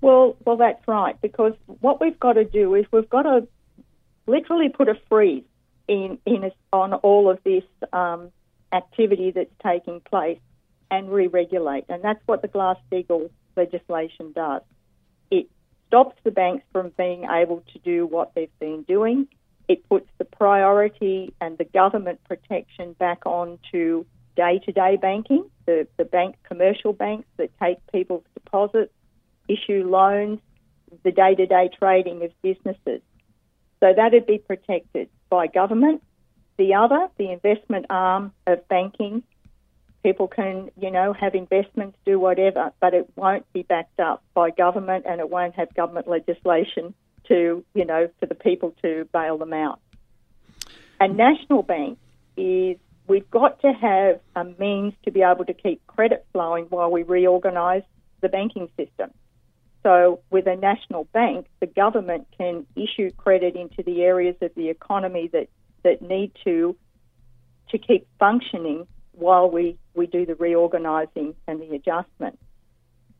Well, 0.00 0.36
well, 0.46 0.56
that's 0.56 0.88
right. 0.88 1.20
Because 1.20 1.52
what 1.66 2.00
we've 2.00 2.18
got 2.18 2.34
to 2.34 2.44
do 2.44 2.74
is 2.74 2.86
we've 2.90 3.10
got 3.10 3.22
to 3.22 3.46
literally 4.26 4.70
put 4.70 4.88
a 4.88 4.98
freeze 5.10 5.44
in 5.86 6.18
in 6.24 6.50
on 6.72 6.94
all 6.94 7.28
of 7.28 7.38
this 7.44 7.64
um, 7.92 8.30
activity 8.72 9.32
that's 9.32 9.50
taking 9.62 10.00
place 10.00 10.38
and 10.90 11.10
re-regulate, 11.10 11.84
and 11.88 12.02
that's 12.02 12.22
what 12.26 12.42
the 12.42 12.48
Glass-Steagall 12.48 13.30
legislation 13.56 14.32
does. 14.32 14.62
It 15.30 15.48
stops 15.88 16.16
the 16.24 16.30
banks 16.30 16.64
from 16.72 16.92
being 16.96 17.24
able 17.24 17.62
to 17.72 17.78
do 17.80 18.06
what 18.06 18.34
they've 18.34 18.58
been 18.58 18.82
doing. 18.82 19.28
It 19.68 19.88
puts 19.88 20.08
the 20.18 20.24
priority 20.24 21.34
and 21.40 21.58
the 21.58 21.64
government 21.64 22.20
protection 22.24 22.92
back 22.92 23.26
on 23.26 23.58
to 23.72 24.06
day-to-day 24.36 24.98
banking, 25.00 25.50
the, 25.64 25.88
the 25.96 26.04
bank 26.04 26.36
commercial 26.44 26.92
banks 26.92 27.26
that 27.38 27.50
take 27.60 27.78
people's 27.90 28.24
deposits, 28.34 28.92
issue 29.48 29.88
loans, 29.88 30.38
the 31.02 31.10
day-to-day 31.10 31.70
trading 31.76 32.22
of 32.22 32.30
businesses. 32.42 33.00
So 33.80 33.92
that'd 33.94 34.26
be 34.26 34.38
protected 34.38 35.08
by 35.30 35.48
government. 35.48 36.02
The 36.58 36.74
other, 36.74 37.08
the 37.18 37.32
investment 37.32 37.86
arm 37.90 38.32
of 38.46 38.66
banking, 38.68 39.22
people 40.06 40.28
can, 40.28 40.70
you 40.80 40.88
know, 40.88 41.12
have 41.12 41.34
investments, 41.34 41.98
do 42.06 42.16
whatever, 42.16 42.70
but 42.80 42.94
it 42.94 43.10
won't 43.16 43.44
be 43.52 43.64
backed 43.64 43.98
up 43.98 44.22
by 44.34 44.50
government 44.50 45.04
and 45.04 45.18
it 45.18 45.28
won't 45.28 45.56
have 45.56 45.74
government 45.74 46.06
legislation 46.06 46.94
to, 47.26 47.64
you 47.74 47.84
know, 47.84 48.08
for 48.20 48.26
the 48.26 48.36
people 48.36 48.72
to 48.82 49.08
bail 49.12 49.36
them 49.36 49.52
out. 49.52 49.80
A 51.00 51.08
national 51.08 51.64
bank 51.64 51.98
is 52.36 52.76
we've 53.08 53.28
got 53.32 53.60
to 53.62 53.72
have 53.72 54.20
a 54.36 54.44
means 54.60 54.94
to 55.06 55.10
be 55.10 55.22
able 55.22 55.44
to 55.44 55.54
keep 55.54 55.84
credit 55.88 56.24
flowing 56.32 56.66
while 56.66 56.92
we 56.92 57.02
reorganise 57.02 57.82
the 58.20 58.28
banking 58.28 58.68
system. 58.76 59.10
So, 59.82 60.20
with 60.30 60.46
a 60.46 60.54
national 60.54 61.04
bank, 61.12 61.46
the 61.58 61.66
government 61.66 62.28
can 62.38 62.64
issue 62.76 63.10
credit 63.10 63.56
into 63.56 63.82
the 63.82 64.02
areas 64.02 64.36
of 64.40 64.52
the 64.54 64.68
economy 64.68 65.30
that, 65.32 65.48
that 65.82 66.00
need 66.00 66.30
to 66.44 66.76
to 67.70 67.78
keep 67.78 68.06
functioning 68.20 68.86
while 69.16 69.50
we, 69.50 69.78
we 69.94 70.06
do 70.06 70.26
the 70.26 70.34
reorganising 70.34 71.34
and 71.46 71.60
the 71.60 71.74
adjustment. 71.74 72.38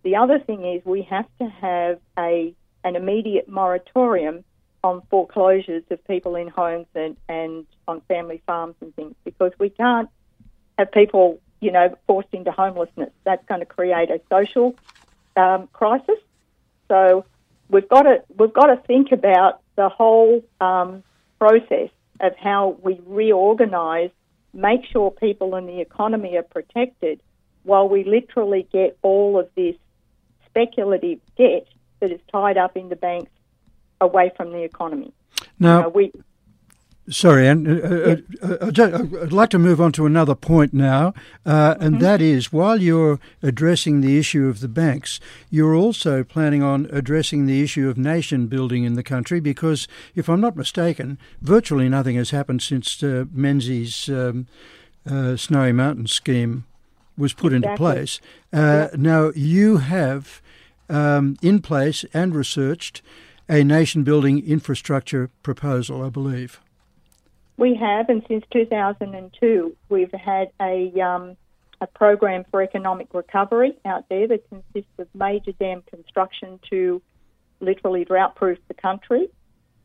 The 0.03 0.17
other 0.17 0.39
thing 0.39 0.65
is 0.65 0.85
we 0.85 1.03
have 1.03 1.27
to 1.41 1.49
have 1.49 1.99
a 2.19 2.55
an 2.85 2.95
immediate 2.95 3.49
moratorium 3.49 4.45
on 4.85 5.03
foreclosures 5.11 5.83
of 5.91 6.07
people 6.07 6.37
in 6.37 6.47
homes 6.47 6.87
and, 6.95 7.17
and 7.29 7.67
on 7.89 8.01
family 8.03 8.41
farms 8.47 8.77
and 8.81 8.95
things 8.95 9.17
because 9.25 9.51
we 9.59 9.71
can't 9.71 10.09
have 10.79 10.93
people, 10.93 11.41
you 11.61 11.73
know, 11.73 11.93
forced 12.07 12.29
into 12.31 12.53
homelessness. 12.53 13.11
That's 13.25 13.45
going 13.47 13.59
to 13.59 13.67
create 13.67 14.11
a 14.11 14.21
social 14.31 14.77
um, 15.37 15.67
crisis 15.73 16.19
so 16.89 17.25
we've 17.69 17.89
got 17.89 18.03
to 18.03 18.23
we've 18.39 18.53
got 18.53 18.67
to 18.67 18.77
think 18.87 19.13
about 19.13 19.61
the 19.77 19.89
whole 19.89 20.43
um, 20.61 21.03
process 21.39 21.91
of 22.21 22.35
how 22.37 22.77
we 22.83 23.01
reorganise, 23.07 24.11
make 24.57 24.85
sure 24.91 25.11
people 25.11 25.55
in 25.57 25.67
the 25.67 25.81
economy 25.81 26.37
are 26.37 26.43
protected, 26.43 27.21
while 27.63 27.89
we 27.89 28.05
literally 28.05 28.67
get 28.73 28.97
all 29.03 29.39
of 29.39 29.49
this 29.55 29.77
speculative 30.47 31.21
debt 31.37 31.67
that 32.01 32.11
is 32.11 32.21
tied 32.33 32.57
up 32.57 32.77
in 32.77 32.89
the 32.89 32.97
banks 32.97 33.31
away 34.01 34.31
from 34.37 34.53
the 34.53 34.63
economy. 34.63 35.13
Now, 35.59 35.77
you 35.77 35.83
know, 35.83 35.89
we 35.91 36.13
Sorry, 37.09 37.47
and 37.47 37.69
uh, 37.69 38.17
uh, 38.43 38.67
I'd 39.23 39.33
like 39.33 39.51
to 39.51 39.61
move 39.61 39.81
on 39.81 39.93
to 39.93 40.07
another 40.07 40.35
point 40.35 40.75
now, 40.75 41.15
uh, 41.45 41.77
and 41.79 41.95
mm-hmm. 41.95 42.03
that 42.03 42.21
is 42.21 42.53
while 42.53 42.83
you're 42.83 43.21
addressing 43.43 44.01
the 44.01 44.19
issue 44.19 44.49
of 44.49 44.59
the 44.59 44.67
banks, 44.67 45.21
you're 45.49 45.77
also 45.77 46.25
planning 46.25 46.65
on 46.65 46.89
addressing 46.91 47.47
the 47.47 47.63
issue 47.63 47.89
of 47.89 47.97
nation 47.97 48.49
building 48.49 48.83
in 48.83 48.95
the 48.95 49.05
country 49.05 49.39
because, 49.39 49.87
if 50.17 50.29
I'm 50.29 50.41
not 50.41 50.57
mistaken, 50.57 51.17
virtually 51.41 51.89
nothing 51.89 52.17
has 52.17 52.31
happened 52.31 52.61
since 52.61 53.01
uh, 53.05 53.27
Menzies' 53.33 54.09
um, 54.09 54.49
uh, 55.09 55.37
Snowy 55.37 55.71
Mountain 55.71 56.09
scheme 56.09 56.65
was 57.17 57.33
put 57.33 57.53
exactly. 57.53 57.71
into 57.71 57.77
place. 57.77 58.21
Uh, 58.53 58.89
yeah. 58.91 58.97
Now, 58.97 59.31
you 59.37 59.77
have 59.77 60.43
um, 60.89 61.37
in 61.41 61.63
place 61.63 62.05
and 62.13 62.35
researched 62.35 63.01
a 63.49 63.63
nation 63.63 64.03
building 64.03 64.45
infrastructure 64.45 65.31
proposal, 65.45 66.03
I 66.03 66.09
believe. 66.09 66.61
We 67.57 67.75
have, 67.77 68.09
and 68.09 68.23
since 68.29 68.45
2002, 68.53 69.77
we've 69.89 70.13
had 70.13 70.51
a 70.61 70.93
um, 71.01 71.37
a 71.81 71.87
program 71.87 72.45
for 72.51 72.63
economic 72.63 73.13
recovery 73.13 73.77
out 73.85 74.09
there 74.09 74.27
that 74.29 74.49
consists 74.49 74.93
of 74.99 75.09
major 75.15 75.53
dam 75.53 75.83
construction 75.83 76.59
to 76.71 77.03
literally 77.61 78.05
drought-proof 78.05 78.59
the 78.69 78.75
country. 78.75 79.29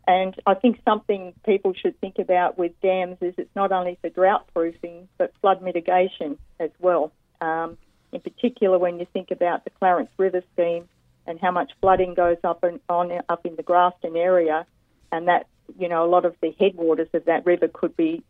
And 0.08 0.36
I 0.46 0.56
think 0.56 0.80
something 0.84 1.34
people 1.46 1.74
should 1.74 2.00
think 2.00 2.18
about 2.18 2.58
with 2.58 2.72
dams 2.82 3.18
is 3.22 3.34
it's 3.38 3.56
not 3.56 3.72
only 3.72 3.98
for 4.02 4.10
drought-proofing 4.10 5.08
but 5.18 5.34
flood 5.42 5.62
mitigation 5.62 6.38
as 6.60 6.72
well. 6.80 7.12
Um, 7.40 7.78
in 8.12 8.22
particular, 8.22 8.78
when 8.78 9.00
you 9.00 9.08
think 9.14 9.32
about 9.32 9.64
the 9.64 9.70
Clarence 9.70 10.10
River 10.18 10.42
scheme 10.54 10.88
and 11.28 11.40
how 11.40 11.52
much 11.52 11.72
flooding 11.82 12.14
goes 12.14 12.38
up 12.44 12.64
and 12.64 12.80
on 12.90 13.12
up 13.30 13.46
in 13.46 13.56
the 13.56 13.64
Grafton 13.64 14.16
area, 14.16 14.66
and 15.12 15.28
that 15.28 15.48
you 15.78 15.88
know, 15.88 16.06
a 16.06 16.10
lot 16.10 16.26
of 16.26 16.36
the 16.42 16.54
headwaters 16.60 17.10
of 17.14 17.26
that 17.26 17.46
river 17.46 17.68
could 17.68 17.96
be 17.96 18.24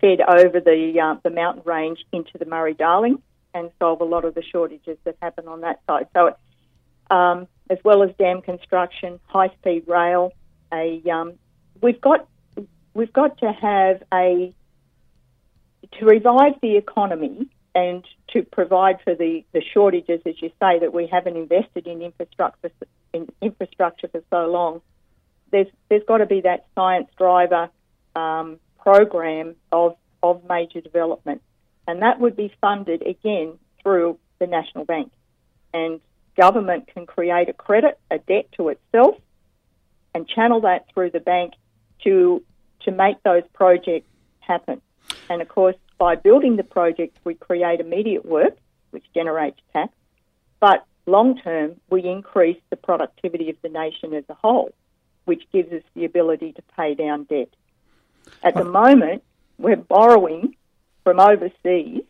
fed 0.00 0.20
over 0.20 0.60
the 0.60 1.00
uh, 1.00 1.16
the 1.22 1.30
mountain 1.30 1.62
range 1.64 2.04
into 2.12 2.38
the 2.38 2.44
Murray 2.44 2.74
Darling 2.74 3.22
and 3.54 3.70
solve 3.78 4.00
a 4.00 4.04
lot 4.04 4.24
of 4.24 4.34
the 4.34 4.42
shortages 4.42 4.96
that 5.04 5.16
happen 5.20 5.46
on 5.48 5.60
that 5.60 5.80
side. 5.86 6.06
So, 6.14 6.34
um, 7.14 7.46
as 7.68 7.78
well 7.84 8.02
as 8.02 8.10
dam 8.18 8.42
construction, 8.42 9.20
high 9.26 9.48
speed 9.60 9.84
rail, 9.86 10.32
a 10.72 11.02
um, 11.10 11.34
we've 11.80 12.00
got 12.00 12.28
we've 12.94 13.12
got 13.12 13.38
to 13.38 13.52
have 13.52 14.02
a 14.12 14.52
to 15.98 16.06
revive 16.06 16.54
the 16.62 16.76
economy 16.76 17.48
and 17.74 18.04
to 18.28 18.42
provide 18.42 18.98
for 19.02 19.14
the, 19.14 19.44
the 19.52 19.62
shortages, 19.72 20.20
as 20.26 20.34
you 20.40 20.50
say, 20.60 20.78
that 20.78 20.92
we 20.92 21.06
haven't 21.06 21.36
invested 21.36 21.86
in 21.86 22.02
infrastructure 22.02 22.70
in 23.12 23.28
infrastructure 23.40 24.08
for 24.08 24.22
so 24.30 24.46
long 24.46 24.80
there's 25.52 25.68
there's 25.88 26.02
got 26.08 26.18
to 26.18 26.26
be 26.26 26.40
that 26.40 26.66
science 26.74 27.08
driver 27.16 27.68
um, 28.16 28.58
program 28.80 29.54
of 29.70 29.96
of 30.22 30.42
major 30.48 30.80
development, 30.80 31.42
and 31.86 32.02
that 32.02 32.18
would 32.18 32.36
be 32.36 32.52
funded 32.60 33.06
again 33.06 33.58
through 33.82 34.18
the 34.40 34.46
National 34.46 34.84
Bank, 34.84 35.12
and 35.72 36.00
government 36.36 36.88
can 36.92 37.06
create 37.06 37.48
a 37.48 37.52
credit, 37.52 37.98
a 38.10 38.18
debt 38.18 38.46
to 38.56 38.68
itself, 38.70 39.16
and 40.14 40.26
channel 40.26 40.62
that 40.62 40.86
through 40.92 41.10
the 41.10 41.20
bank 41.20 41.52
to 42.02 42.42
to 42.80 42.90
make 42.90 43.22
those 43.22 43.44
projects 43.52 44.08
happen. 44.40 44.80
And 45.30 45.40
of 45.40 45.48
course, 45.48 45.76
by 45.98 46.16
building 46.16 46.56
the 46.56 46.64
projects, 46.64 47.18
we 47.24 47.34
create 47.34 47.78
immediate 47.78 48.24
work, 48.24 48.56
which 48.90 49.04
generates 49.14 49.60
tax, 49.72 49.92
but 50.58 50.84
long 51.06 51.38
term, 51.38 51.76
we 51.90 52.04
increase 52.04 52.58
the 52.70 52.76
productivity 52.76 53.50
of 53.50 53.56
the 53.62 53.68
nation 53.68 54.14
as 54.14 54.24
a 54.28 54.34
whole. 54.34 54.72
Which 55.24 55.44
gives 55.52 55.72
us 55.72 55.82
the 55.94 56.04
ability 56.04 56.52
to 56.52 56.62
pay 56.76 56.94
down 56.94 57.24
debt. 57.24 57.48
At 58.42 58.54
the 58.54 58.62
uh. 58.62 58.64
moment, 58.64 59.22
we're 59.58 59.76
borrowing 59.76 60.56
from 61.04 61.20
overseas. 61.20 62.02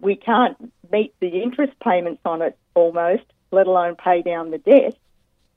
We 0.00 0.16
can't 0.16 0.72
meet 0.92 1.14
the 1.20 1.42
interest 1.42 1.72
payments 1.80 2.20
on 2.24 2.42
it 2.42 2.58
almost, 2.74 3.24
let 3.50 3.66
alone 3.66 3.96
pay 3.96 4.22
down 4.22 4.50
the 4.50 4.58
debt. 4.58 4.96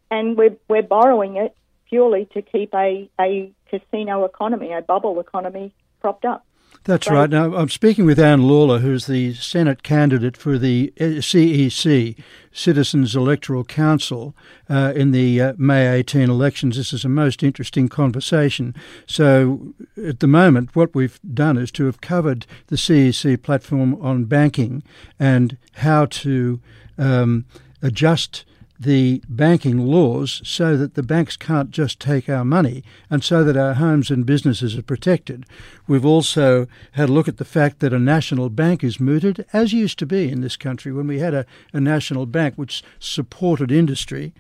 And 0.10 0.38
we're, 0.38 0.56
we're 0.70 0.84
borrowing 0.84 1.36
it 1.38 1.56
purely 1.90 2.26
to 2.34 2.42
keep 2.42 2.74
a, 2.74 3.10
a 3.20 3.52
casino 3.70 4.26
economy, 4.26 4.72
a 4.72 4.82
bubble 4.82 5.20
economy 5.20 5.74
propped 6.02 6.26
up. 6.26 6.46
That's 6.84 7.10
right. 7.10 7.30
Now, 7.30 7.54
I'm 7.56 7.70
speaking 7.70 8.06
with 8.06 8.18
Ann 8.18 8.44
Lawler, 8.44 8.80
who's 8.80 9.08
the 9.08 9.34
Senate 9.34 9.84
candidate 9.84 10.38
for 10.38 10.58
the 10.58 10.94
CEC, 10.98 12.18
Citizens 12.54 13.16
Electoral 13.16 13.66
Council, 13.66 14.34
uh, 14.70 14.94
in 14.96 15.12
the 15.12 15.42
uh, 15.42 15.54
May 15.58 15.88
18 15.88 16.30
elections. 16.30 16.78
This 16.78 16.94
is 16.94 17.04
a 17.04 17.10
most 17.10 17.44
interesting 17.44 17.90
conversation. 17.90 18.74
So, 19.06 19.74
at 20.02 20.22
the 20.22 20.28
moment, 20.28 20.76
what 20.76 20.96
we've 20.96 21.20
done 21.34 21.58
is 21.58 21.72
to 21.74 21.86
have 21.86 22.00
covered 22.00 22.46
the 22.68 22.78
CEC 22.78 23.42
platform 23.44 23.96
on 24.02 24.26
banking 24.26 24.82
and 25.20 25.58
how 25.76 26.06
to 26.06 26.62
um, 26.98 27.46
adjust 27.82 28.46
the 28.80 29.24
banking 29.28 29.80
laws 29.80 30.42
so 30.44 30.78
that 30.78 30.94
the 30.94 31.04
banks 31.04 31.36
can't 31.36 31.72
just 31.72 32.00
take 32.00 32.30
our 32.30 32.46
money 32.46 32.84
and 33.10 33.24
so 33.24 33.44
that 33.44 33.58
our 33.58 33.74
homes 33.74 34.12
and 34.12 34.26
businesses 34.26 34.78
are 34.78 34.84
protected. 34.84 35.46
We've 35.88 36.06
also 36.06 36.68
had 36.92 37.10
a 37.10 37.12
look 37.12 37.28
at 37.28 37.38
the 37.38 37.46
fact 37.46 37.80
that 37.80 37.94
a 37.94 38.00
national 38.00 38.50
bank 38.50 38.84
is 38.84 39.00
mooted, 39.00 39.46
as 39.52 39.74
used 39.74 39.98
to 40.00 40.06
be 40.06 40.30
in 40.30 40.42
this 40.42 40.58
country 40.58 40.92
when 40.92 41.08
we 41.08 41.20
had 41.20 41.34
a, 41.34 41.46
a 41.74 41.80
national 41.80 42.26
bank 42.26 42.56
which 42.56 42.84
supported 43.00 43.72
industry. 43.72 44.34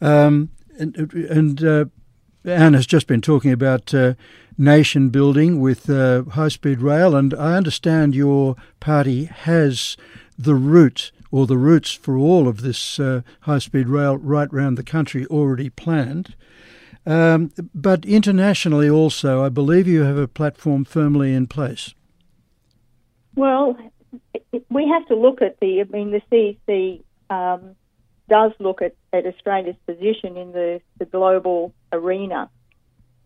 Um, 0.00 0.50
and, 0.78 0.96
and 1.14 1.64
uh, 1.64 1.84
Ann 2.44 2.74
has 2.74 2.86
just 2.86 3.06
been 3.06 3.20
talking 3.20 3.52
about 3.52 3.92
uh, 3.94 4.14
nation 4.58 5.08
building 5.08 5.60
with 5.60 5.88
uh, 5.88 6.24
high 6.24 6.48
speed 6.48 6.80
rail, 6.80 7.16
and 7.16 7.34
I 7.34 7.56
understand 7.56 8.14
your 8.14 8.56
party 8.80 9.24
has 9.24 9.96
the 10.38 10.54
route 10.54 11.12
or 11.32 11.46
the 11.46 11.58
routes 11.58 11.90
for 11.90 12.16
all 12.16 12.46
of 12.46 12.60
this 12.60 13.00
uh, 13.00 13.22
high 13.40 13.58
speed 13.58 13.88
rail 13.88 14.16
right 14.18 14.52
round 14.52 14.78
the 14.78 14.84
country 14.84 15.26
already 15.26 15.70
planned. 15.70 16.36
Um, 17.04 17.50
but 17.74 18.04
internationally, 18.04 18.88
also, 18.88 19.44
I 19.44 19.48
believe 19.48 19.88
you 19.88 20.02
have 20.02 20.18
a 20.18 20.28
platform 20.28 20.84
firmly 20.84 21.34
in 21.34 21.48
place. 21.48 21.94
Well, 23.34 23.76
we 24.68 24.86
have 24.88 25.06
to 25.08 25.16
look 25.16 25.42
at 25.42 25.58
the, 25.58 25.80
I 25.80 25.84
mean, 25.84 26.12
the 26.12 26.22
CEC 26.30 27.02
um, 27.30 27.74
does 28.28 28.52
look 28.60 28.82
at, 28.82 28.94
at 29.12 29.26
Australia's 29.26 29.76
position 29.86 30.36
in 30.36 30.52
the, 30.52 30.80
the 30.98 31.06
global 31.06 31.74
arena. 31.92 32.50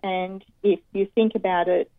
And 0.02 0.44
if 0.62 0.78
you 0.92 1.06
think 1.14 1.34
about 1.34 1.68
it, 1.68 1.90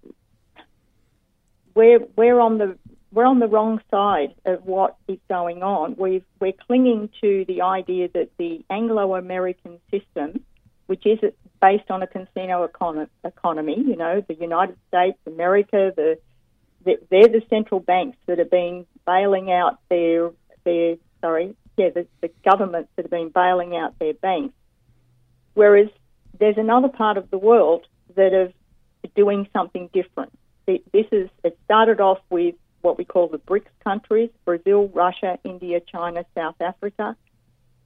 we're, 1.75 1.99
we're 2.15 2.39
on 2.39 2.57
the 2.57 2.77
we're 3.17 3.25
on 3.25 3.39
the 3.39 3.47
wrong 3.47 3.81
side 3.89 4.35
of 4.45 4.63
what 4.63 4.95
is 5.07 5.17
going 5.27 5.63
on. 5.63 5.95
we 5.97 6.23
are 6.39 6.51
clinging 6.67 7.09
to 7.19 7.45
the 7.47 7.63
idea 7.63 8.07
that 8.13 8.29
the 8.37 8.63
Anglo 8.69 9.15
American 9.15 9.79
system, 9.89 10.45
which 10.85 11.03
is 11.03 11.17
based 11.59 11.89
on 11.89 12.03
a 12.03 12.05
casino 12.05 12.67
econ- 12.67 13.09
economy, 13.23 13.83
you 13.83 13.95
know, 13.95 14.23
the 14.27 14.35
United 14.35 14.77
States, 14.89 15.17
America, 15.25 15.91
the, 15.95 16.19
the, 16.85 16.99
they're 17.09 17.27
the 17.27 17.41
central 17.49 17.79
banks 17.79 18.19
that 18.27 18.37
have 18.37 18.51
been 18.51 18.85
bailing 19.07 19.51
out 19.51 19.79
their, 19.89 20.29
their 20.63 20.97
sorry, 21.19 21.55
yeah, 21.75 21.89
the, 21.89 22.05
the 22.21 22.29
governments 22.45 22.91
that 22.97 23.05
have 23.05 23.09
been 23.09 23.29
bailing 23.29 23.75
out 23.75 23.97
their 23.97 24.13
banks. 24.13 24.53
Whereas 25.55 25.89
there's 26.39 26.59
another 26.59 26.89
part 26.89 27.17
of 27.17 27.31
the 27.31 27.39
world 27.39 27.87
that 28.15 28.35
are 28.35 28.51
doing 29.15 29.47
something 29.53 29.89
different. 29.91 30.37
This 30.67 31.07
is, 31.11 31.31
it 31.43 31.57
started 31.65 31.99
off 31.99 32.19
with 32.29 32.53
what 32.81 32.97
we 32.97 33.05
call 33.05 33.27
the 33.27 33.39
BRICS 33.39 33.69
countries 33.83 34.29
Brazil, 34.45 34.87
Russia, 34.93 35.37
India, 35.43 35.79
China, 35.79 36.25
South 36.35 36.55
Africa 36.61 37.15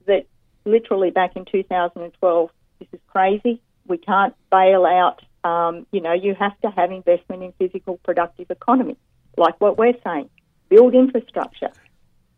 that 0.08 0.26
literally 0.66 1.12
back 1.12 1.36
in 1.36 1.46
2012, 1.46 2.50
this 2.80 2.88
is 2.92 3.00
crazy. 3.08 3.62
We 3.88 3.98
can't 3.98 4.36
bail 4.52 4.86
out, 4.86 5.22
um, 5.48 5.86
you 5.92 6.02
know, 6.02 6.14
you 6.14 6.36
have 6.36 6.60
to 6.62 6.70
have 6.70 6.92
investment 6.92 7.44
in 7.44 7.54
physical 7.54 7.98
productive 8.04 8.50
economy, 8.52 8.98
like 9.38 9.60
what 9.60 9.78
we're 9.78 9.98
saying. 10.04 10.30
Build 10.70 10.94
infrastructure. 10.94 11.72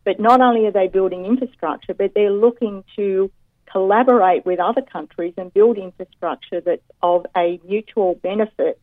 But 0.04 0.20
not 0.20 0.40
only 0.40 0.66
are 0.66 0.72
they 0.72 0.88
building 0.88 1.24
infrastructure, 1.24 1.94
but 1.94 2.12
they're 2.14 2.30
looking 2.30 2.84
to 2.96 3.30
collaborate 3.70 4.44
with 4.44 4.60
other 4.60 4.82
countries 4.82 5.34
and 5.36 5.52
build 5.52 5.78
infrastructure 5.78 6.60
that's 6.60 6.82
of 7.02 7.26
a 7.36 7.60
mutual 7.66 8.14
benefit 8.16 8.80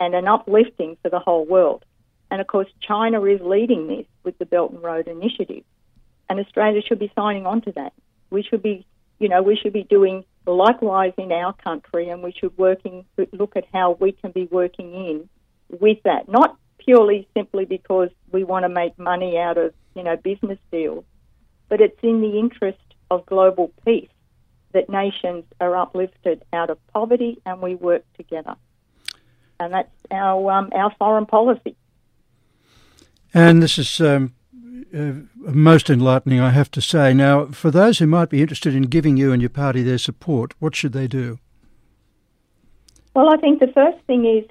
and 0.00 0.14
an 0.14 0.26
uplifting 0.26 0.96
for 1.02 1.08
the 1.08 1.18
whole 1.18 1.46
world. 1.46 1.84
And 2.30 2.40
of 2.40 2.46
course, 2.46 2.68
China 2.80 3.22
is 3.24 3.40
leading 3.40 3.86
this 3.86 4.06
with 4.22 4.38
the 4.38 4.46
Belt 4.46 4.72
and 4.72 4.82
Road 4.82 5.08
Initiative. 5.08 5.64
And 6.28 6.40
Australia 6.40 6.82
should 6.82 6.98
be 6.98 7.12
signing 7.14 7.46
on 7.46 7.60
to 7.62 7.72
that. 7.72 7.92
We 8.30 8.42
should 8.42 8.62
be, 8.62 8.86
you 9.18 9.28
know, 9.28 9.42
we 9.42 9.56
should 9.56 9.72
be 9.72 9.84
doing 9.84 10.24
likewise 10.46 11.12
in 11.16 11.32
our 11.32 11.52
country 11.52 12.08
and 12.08 12.22
we 12.22 12.32
should 12.32 12.56
working 12.58 13.04
look 13.32 13.56
at 13.56 13.64
how 13.72 13.96
we 14.00 14.12
can 14.12 14.30
be 14.32 14.46
working 14.50 14.94
in 14.94 15.28
with 15.80 16.02
that. 16.04 16.28
Not 16.28 16.56
purely 16.78 17.28
simply 17.34 17.64
because 17.64 18.10
we 18.30 18.44
want 18.44 18.64
to 18.64 18.68
make 18.68 18.98
money 18.98 19.38
out 19.38 19.58
of, 19.58 19.72
you 19.94 20.02
know, 20.02 20.16
business 20.16 20.58
deals, 20.70 21.04
but 21.68 21.80
it's 21.80 21.98
in 22.02 22.20
the 22.20 22.38
interest 22.38 22.78
of 23.10 23.24
global 23.26 23.72
peace 23.84 24.08
that 24.72 24.88
nations 24.88 25.44
are 25.60 25.76
uplifted 25.76 26.44
out 26.52 26.68
of 26.68 26.78
poverty 26.88 27.40
and 27.46 27.62
we 27.62 27.74
work 27.74 28.04
together. 28.16 28.56
And 29.60 29.72
that's 29.72 29.92
our 30.10 30.50
um, 30.50 30.70
our 30.74 30.92
foreign 30.98 31.26
policy. 31.26 31.76
And 33.34 33.60
this 33.60 33.78
is 33.78 34.00
um, 34.00 34.32
uh, 34.94 35.12
most 35.36 35.90
enlightening, 35.90 36.38
I 36.38 36.50
have 36.50 36.70
to 36.70 36.80
say. 36.80 37.12
Now, 37.12 37.46
for 37.46 37.72
those 37.72 37.98
who 37.98 38.06
might 38.06 38.30
be 38.30 38.40
interested 38.40 38.76
in 38.76 38.84
giving 38.84 39.16
you 39.16 39.32
and 39.32 39.42
your 39.42 39.50
party 39.50 39.82
their 39.82 39.98
support, 39.98 40.54
what 40.60 40.76
should 40.76 40.92
they 40.92 41.08
do? 41.08 41.40
Well, 43.12 43.34
I 43.34 43.36
think 43.38 43.58
the 43.58 43.72
first 43.74 43.98
thing 44.06 44.24
is 44.24 44.44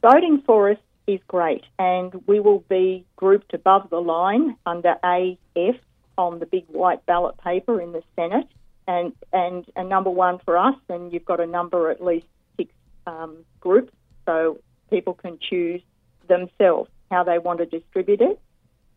voting 0.00 0.40
for 0.46 0.70
us 0.70 0.78
is 1.08 1.18
great, 1.26 1.64
and 1.80 2.14
we 2.28 2.38
will 2.38 2.60
be 2.68 3.04
grouped 3.16 3.54
above 3.54 3.90
the 3.90 4.00
line 4.00 4.56
under 4.66 4.94
AF 5.02 5.76
on 6.16 6.38
the 6.38 6.46
big 6.46 6.64
white 6.68 7.04
ballot 7.06 7.36
paper 7.38 7.80
in 7.80 7.90
the 7.90 8.02
Senate, 8.14 8.46
and 8.86 9.12
and 9.32 9.64
a 9.74 9.82
number 9.82 10.10
one 10.10 10.38
for 10.44 10.56
us, 10.56 10.76
and 10.88 11.12
you've 11.12 11.24
got 11.24 11.40
a 11.40 11.46
number 11.46 11.90
at 11.90 12.02
least 12.02 12.26
six 12.56 12.72
um, 13.08 13.44
groups, 13.58 13.92
so 14.26 14.58
people 14.90 15.14
can 15.14 15.38
choose 15.40 15.82
themselves 16.28 16.88
how 17.12 17.22
they 17.24 17.38
want 17.38 17.58
to 17.58 17.66
distribute 17.66 18.20
it. 18.20 18.40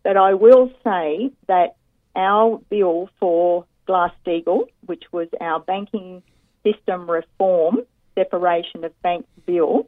But 0.03 0.17
I 0.17 0.33
will 0.33 0.71
say 0.83 1.31
that 1.47 1.75
our 2.15 2.61
bill 2.69 3.09
for 3.19 3.65
Glass-Steagall, 3.85 4.67
which 4.85 5.03
was 5.11 5.27
our 5.41 5.59
banking 5.59 6.23
system 6.63 7.09
reform, 7.09 7.81
separation 8.15 8.83
of 8.83 8.99
banks 9.01 9.27
bill, 9.45 9.87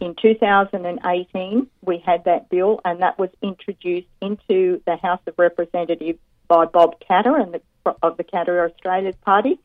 in 0.00 0.14
2018 0.20 1.66
we 1.82 1.98
had 2.04 2.24
that 2.24 2.50
bill 2.50 2.80
and 2.84 3.00
that 3.00 3.18
was 3.18 3.30
introduced 3.42 4.08
into 4.20 4.82
the 4.86 4.96
House 4.96 5.20
of 5.26 5.34
Representatives 5.38 6.18
by 6.48 6.66
Bob 6.66 6.96
Katter 7.00 7.40
and 7.40 7.54
the, 7.54 7.94
of 8.02 8.16
the 8.16 8.24
Katter 8.24 8.70
Australia 8.70 9.12
Party. 9.24 9.58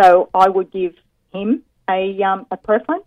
So 0.00 0.28
I 0.34 0.48
would 0.48 0.72
give 0.72 0.94
him 1.32 1.62
a, 1.88 2.20
um, 2.22 2.46
a 2.50 2.56
preference. 2.56 3.04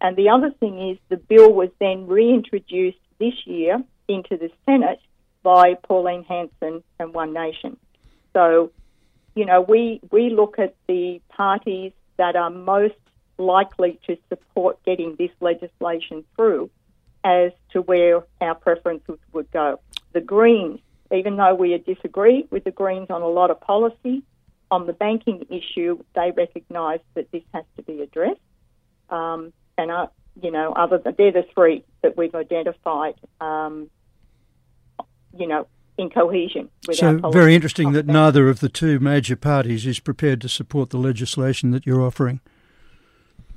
And 0.00 0.16
the 0.16 0.30
other 0.30 0.50
thing 0.50 0.90
is 0.90 0.98
the 1.08 1.16
bill 1.16 1.52
was 1.52 1.70
then 1.78 2.08
reintroduced 2.08 2.98
this 3.22 3.46
year 3.46 3.80
into 4.08 4.36
the 4.36 4.50
Senate 4.66 5.00
by 5.44 5.74
Pauline 5.74 6.24
Hanson 6.24 6.82
and 6.98 7.14
One 7.14 7.32
Nation. 7.32 7.76
So, 8.32 8.72
you 9.36 9.44
know, 9.46 9.60
we, 9.60 10.00
we 10.10 10.30
look 10.30 10.58
at 10.58 10.74
the 10.88 11.20
parties 11.28 11.92
that 12.16 12.34
are 12.34 12.50
most 12.50 12.94
likely 13.38 14.00
to 14.06 14.16
support 14.28 14.82
getting 14.84 15.14
this 15.16 15.30
legislation 15.40 16.24
through 16.34 16.68
as 17.22 17.52
to 17.72 17.80
where 17.80 18.24
our 18.40 18.56
preferences 18.56 19.18
would 19.32 19.50
go. 19.52 19.78
The 20.12 20.20
Greens, 20.20 20.80
even 21.12 21.36
though 21.36 21.54
we 21.54 21.78
disagree 21.78 22.46
with 22.50 22.64
the 22.64 22.72
Greens 22.72 23.06
on 23.08 23.22
a 23.22 23.28
lot 23.28 23.52
of 23.52 23.60
policy, 23.60 24.22
on 24.72 24.86
the 24.86 24.92
banking 24.92 25.46
issue, 25.48 26.02
they 26.16 26.32
recognise 26.36 27.00
that 27.14 27.30
this 27.30 27.44
has 27.54 27.64
to 27.76 27.82
be 27.82 28.02
addressed. 28.02 28.40
Um, 29.10 29.52
and 29.78 29.92
you 30.40 30.50
know, 30.50 30.72
other 30.72 30.98
than 30.98 31.14
they're 31.18 31.32
the 31.32 31.44
three 31.54 31.84
that 32.02 32.16
we've 32.16 32.34
identified, 32.34 33.14
um, 33.40 33.90
you 35.36 35.46
know, 35.46 35.66
in 35.98 36.10
cohesion. 36.10 36.68
so 36.92 37.18
very 37.30 37.54
interesting 37.54 37.92
that 37.92 38.06
neither 38.06 38.48
of 38.48 38.60
the 38.60 38.68
two 38.68 38.98
major 38.98 39.36
parties 39.36 39.86
is 39.86 40.00
prepared 40.00 40.40
to 40.40 40.48
support 40.48 40.90
the 40.90 40.96
legislation 40.96 41.70
that 41.70 41.86
you're 41.86 42.00
offering. 42.00 42.40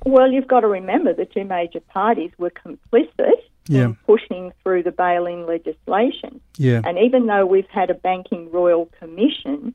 Well, 0.04 0.30
you've 0.30 0.46
got 0.46 0.60
to 0.60 0.68
remember 0.68 1.14
the 1.14 1.24
two 1.24 1.44
major 1.44 1.80
parties 1.80 2.30
were 2.38 2.50
complicit 2.50 3.40
yeah. 3.68 3.86
in 3.86 3.94
pushing 4.06 4.52
through 4.62 4.82
the 4.82 4.92
bail-in 4.92 5.46
legislation. 5.46 6.40
Yeah. 6.56 6.82
And 6.84 6.98
even 6.98 7.26
though 7.26 7.46
we've 7.46 7.68
had 7.68 7.90
a 7.90 7.94
banking 7.94 8.50
royal 8.52 8.86
commission, 9.00 9.74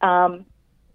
um, 0.00 0.44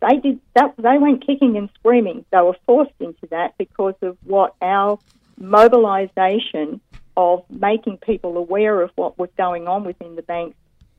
they 0.01 0.17
did 0.17 0.39
that. 0.55 0.73
They 0.77 0.97
went 0.97 1.25
kicking 1.25 1.57
and 1.57 1.69
screaming. 1.75 2.25
They 2.31 2.41
were 2.41 2.55
forced 2.65 2.93
into 2.99 3.27
that 3.29 3.57
because 3.57 3.95
of 4.01 4.17
what 4.23 4.55
our 4.61 4.99
mobilisation 5.41 6.81
of 7.17 7.43
making 7.49 7.97
people 7.97 8.37
aware 8.37 8.81
of 8.81 8.91
what 8.95 9.17
was 9.17 9.29
going 9.37 9.67
on 9.67 9.83
within 9.83 10.15
the 10.15 10.21
banks 10.21 10.55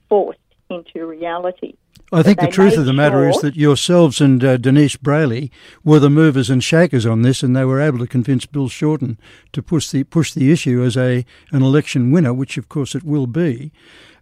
forced 0.08 0.38
into 0.68 1.06
reality. 1.06 1.74
I 2.12 2.22
think 2.22 2.40
the 2.40 2.48
truth 2.48 2.76
of 2.76 2.84
the 2.84 2.92
matter 2.92 3.26
is 3.26 3.38
that 3.38 3.56
yourselves 3.56 4.20
and 4.20 4.44
uh, 4.44 4.58
Denise 4.58 4.96
Braley 4.96 5.50
were 5.82 5.98
the 5.98 6.10
movers 6.10 6.50
and 6.50 6.62
shakers 6.62 7.06
on 7.06 7.22
this, 7.22 7.42
and 7.42 7.56
they 7.56 7.64
were 7.64 7.80
able 7.80 7.98
to 8.00 8.06
convince 8.06 8.44
Bill 8.44 8.68
Shorten 8.68 9.18
to 9.52 9.62
push 9.62 9.90
the 9.90 10.04
push 10.04 10.32
the 10.32 10.52
issue 10.52 10.82
as 10.82 10.96
a 10.96 11.24
an 11.52 11.62
election 11.62 12.10
winner, 12.10 12.34
which 12.34 12.58
of 12.58 12.68
course 12.68 12.94
it 12.94 13.02
will 13.02 13.26
be. 13.26 13.72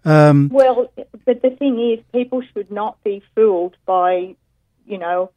Um, 0.04 0.50
well, 0.52 0.92
but 1.24 1.42
the 1.42 1.50
thing 1.50 1.80
is, 1.80 2.04
people 2.12 2.42
should 2.54 2.70
not 2.70 3.02
be 3.02 3.22
fooled 3.34 3.76
by, 3.86 4.36
you 4.86 4.98
know, 4.98 5.32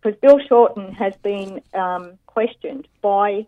because 0.00 0.18
Bill 0.20 0.38
Shorten 0.48 0.92
has 0.92 1.14
been 1.16 1.62
um, 1.74 2.18
questioned 2.26 2.86
by 3.02 3.46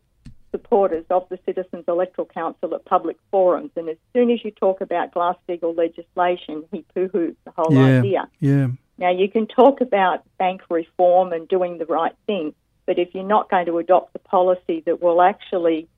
supporters 0.55 1.05
of 1.11 1.29
the 1.31 1.39
Citizens 1.45 1.85
Electoral 1.89 2.29
Council 2.29 2.77
at 2.77 2.85
public 2.85 3.17
forums. 3.33 3.73
And 3.75 3.89
as 3.89 3.97
soon 4.13 4.31
as 4.31 4.45
you 4.45 4.53
talk 4.53 4.81
about 4.81 5.13
Glass-Steagall 5.13 5.77
legislation, 5.77 6.63
he 6.71 6.85
poo-hoos 6.95 7.35
the 7.45 7.51
whole 7.57 7.75
yeah, 7.75 7.99
idea. 7.99 8.29
Yeah. 8.39 8.69
Now, 8.99 9.11
you 9.11 9.29
can 9.29 9.49
talk 9.49 9.81
about 9.81 10.23
bank 10.39 10.61
reform 10.71 11.33
and 11.33 11.49
doing 11.49 11.79
the 11.79 11.87
right 11.87 12.15
thing, 12.29 12.55
but 12.87 13.01
if 13.01 13.13
you're 13.15 13.25
not 13.25 13.51
going 13.51 13.67
to 13.67 13.79
adopt 13.79 14.13
the 14.13 14.21
policy 14.21 14.85
that 14.87 15.03
will 15.03 15.21
actually 15.21 15.89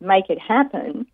make 0.00 0.30
it 0.30 0.38
happen, 0.38 1.06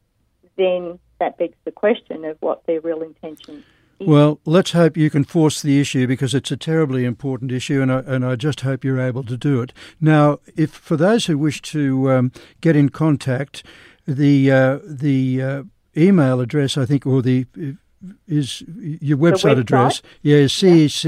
then 0.56 1.00
that 1.18 1.38
begs 1.38 1.56
the 1.64 1.72
question 1.72 2.24
of 2.24 2.36
what 2.38 2.64
their 2.66 2.80
real 2.80 3.02
intention 3.02 3.64
well, 3.98 4.40
let's 4.44 4.72
hope 4.72 4.96
you 4.96 5.10
can 5.10 5.24
force 5.24 5.62
the 5.62 5.80
issue 5.80 6.06
because 6.06 6.34
it's 6.34 6.50
a 6.50 6.56
terribly 6.56 7.04
important 7.04 7.52
issue, 7.52 7.80
and 7.82 7.92
I, 7.92 7.98
and 8.00 8.24
I 8.24 8.36
just 8.36 8.60
hope 8.60 8.84
you're 8.84 9.00
able 9.00 9.24
to 9.24 9.36
do 9.36 9.60
it. 9.62 9.72
Now, 10.00 10.40
if 10.56 10.70
for 10.70 10.96
those 10.96 11.26
who 11.26 11.38
wish 11.38 11.62
to 11.62 12.10
um, 12.10 12.32
get 12.60 12.76
in 12.76 12.90
contact, 12.90 13.62
the 14.06 14.50
uh, 14.50 14.78
the 14.84 15.42
uh, 15.42 15.62
email 15.96 16.40
address 16.40 16.76
I 16.76 16.84
think, 16.84 17.06
or 17.06 17.22
the 17.22 17.46
is 18.28 18.62
your 18.76 19.16
website, 19.18 19.54
website? 19.54 19.60
address. 19.60 20.02
Yeah, 20.22 20.44
cecaust, 20.44 21.02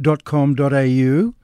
cecaust.com.au. 0.00 1.34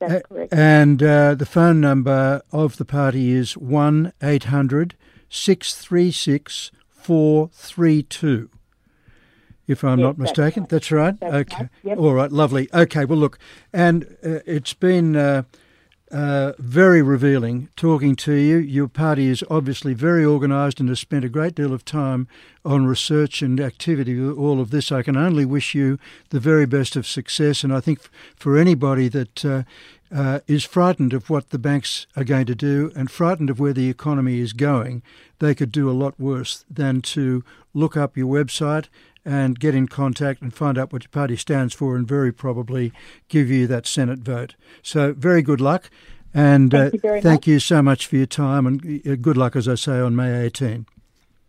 That's 0.00 0.26
correct. 0.26 0.52
And 0.52 1.02
uh, 1.02 1.34
the 1.34 1.46
phone 1.46 1.80
number 1.80 2.42
of 2.52 2.76
the 2.78 2.84
party 2.84 3.32
is 3.32 3.56
1 3.56 4.12
800 4.22 4.96
636 5.28 6.72
432 7.00 8.50
if 9.70 9.84
I'm 9.84 10.00
yes, 10.00 10.04
not 10.04 10.18
mistaken. 10.18 10.66
That's 10.68 10.90
right. 10.90 11.18
That's 11.20 11.32
right. 11.32 11.40
okay. 11.40 11.56
Right. 11.62 11.70
Yep. 11.84 11.98
All 11.98 12.12
right. 12.12 12.32
Lovely. 12.32 12.68
Okay. 12.74 13.04
Well, 13.04 13.18
look, 13.18 13.38
and 13.72 14.04
uh, 14.24 14.40
it's 14.44 14.74
been 14.74 15.14
uh, 15.14 15.44
uh, 16.10 16.52
very 16.58 17.02
revealing 17.02 17.68
talking 17.76 18.16
to 18.16 18.32
you. 18.32 18.56
Your 18.56 18.88
party 18.88 19.28
is 19.28 19.44
obviously 19.48 19.94
very 19.94 20.24
organised 20.24 20.80
and 20.80 20.88
has 20.88 20.98
spent 20.98 21.24
a 21.24 21.28
great 21.28 21.54
deal 21.54 21.72
of 21.72 21.84
time 21.84 22.26
on 22.64 22.86
research 22.86 23.42
and 23.42 23.60
activity 23.60 24.18
with 24.18 24.36
all 24.36 24.60
of 24.60 24.70
this. 24.70 24.90
I 24.90 25.02
can 25.02 25.16
only 25.16 25.44
wish 25.44 25.72
you 25.72 25.98
the 26.30 26.40
very 26.40 26.66
best 26.66 26.96
of 26.96 27.06
success. 27.06 27.62
And 27.62 27.72
I 27.72 27.78
think 27.78 28.00
f- 28.00 28.10
for 28.34 28.58
anybody 28.58 29.08
that 29.08 29.64
uh, 30.12 30.40
is 30.46 30.64
frightened 30.64 31.12
of 31.12 31.30
what 31.30 31.50
the 31.50 31.58
banks 31.58 32.06
are 32.16 32.24
going 32.24 32.46
to 32.46 32.54
do 32.54 32.90
and 32.96 33.10
frightened 33.10 33.50
of 33.50 33.60
where 33.60 33.72
the 33.72 33.88
economy 33.88 34.40
is 34.40 34.52
going, 34.52 35.02
they 35.38 35.54
could 35.54 35.72
do 35.72 35.88
a 35.88 35.92
lot 35.92 36.18
worse 36.18 36.64
than 36.68 37.00
to 37.02 37.44
look 37.74 37.96
up 37.96 38.16
your 38.16 38.26
website 38.26 38.86
and 39.24 39.60
get 39.60 39.74
in 39.74 39.86
contact 39.86 40.40
and 40.42 40.54
find 40.54 40.78
out 40.78 40.92
what 40.92 41.04
your 41.04 41.10
party 41.10 41.36
stands 41.36 41.74
for 41.74 41.94
and 41.94 42.08
very 42.08 42.32
probably 42.32 42.92
give 43.28 43.50
you 43.50 43.66
that 43.66 43.86
Senate 43.86 44.20
vote. 44.20 44.54
So, 44.82 45.12
very 45.12 45.42
good 45.42 45.60
luck. 45.60 45.90
And 46.32 46.70
thank, 46.70 46.94
uh, 46.94 47.14
you, 47.14 47.20
thank 47.20 47.24
much. 47.24 47.46
you, 47.46 47.58
so 47.58 47.82
much 47.82 48.06
for 48.06 48.16
your 48.16 48.26
time 48.26 48.66
and 48.66 49.06
uh, 49.06 49.16
good 49.16 49.36
luck, 49.36 49.56
as 49.56 49.68
I 49.68 49.74
say, 49.74 49.98
on 49.98 50.14
May 50.16 50.44
18. 50.46 50.86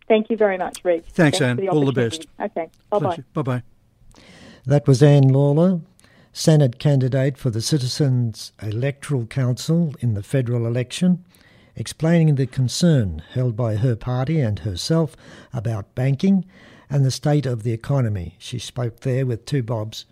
Thank 0.08 0.28
you 0.28 0.36
very 0.36 0.58
much, 0.58 0.84
Reg. 0.84 1.04
Thanks, 1.04 1.38
Thanks 1.38 1.40
Ann. 1.40 1.56
the 1.56 1.68
All 1.68 1.86
the 1.86 1.92
best. 1.92 2.26
Okay. 2.38 2.68
Bye 2.90 2.98
bye. 2.98 3.18
Bye 3.32 3.42
bye. 3.42 3.62
That 4.66 4.86
was 4.86 5.02
Ann 5.02 5.28
Lawler, 5.28 5.80
Senate 6.34 6.78
candidate 6.78 7.36
for 7.36 7.50
the 7.50 7.60
Citizens 7.60 8.52
Electoral 8.62 9.26
Council 9.26 9.94
in 10.00 10.14
the 10.14 10.22
federal 10.22 10.66
election, 10.66 11.22
explaining 11.76 12.34
the 12.34 12.46
concern 12.46 13.22
held 13.32 13.54
by 13.54 13.76
her 13.76 13.94
party 13.94 14.40
and 14.40 14.60
herself 14.60 15.14
about 15.52 15.94
banking 15.94 16.46
and 16.88 17.04
the 17.04 17.10
state 17.10 17.44
of 17.44 17.62
the 17.62 17.72
economy. 17.72 18.34
She 18.38 18.58
spoke 18.58 19.00
there 19.00 19.26
with 19.26 19.44
Two 19.44 19.62
Bob's 19.62 20.06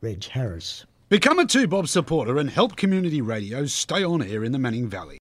Reg 0.00 0.24
Harris. 0.24 0.86
Become 1.08 1.38
a 1.40 1.46
Two 1.46 1.66
Bob 1.66 1.88
supporter 1.88 2.38
and 2.38 2.50
help 2.50 2.76
community 2.76 3.20
radio 3.20 3.66
stay 3.66 4.04
on 4.04 4.22
air 4.22 4.44
in 4.44 4.52
the 4.52 4.58
Manning 4.58 4.88
Valley. 4.88 5.18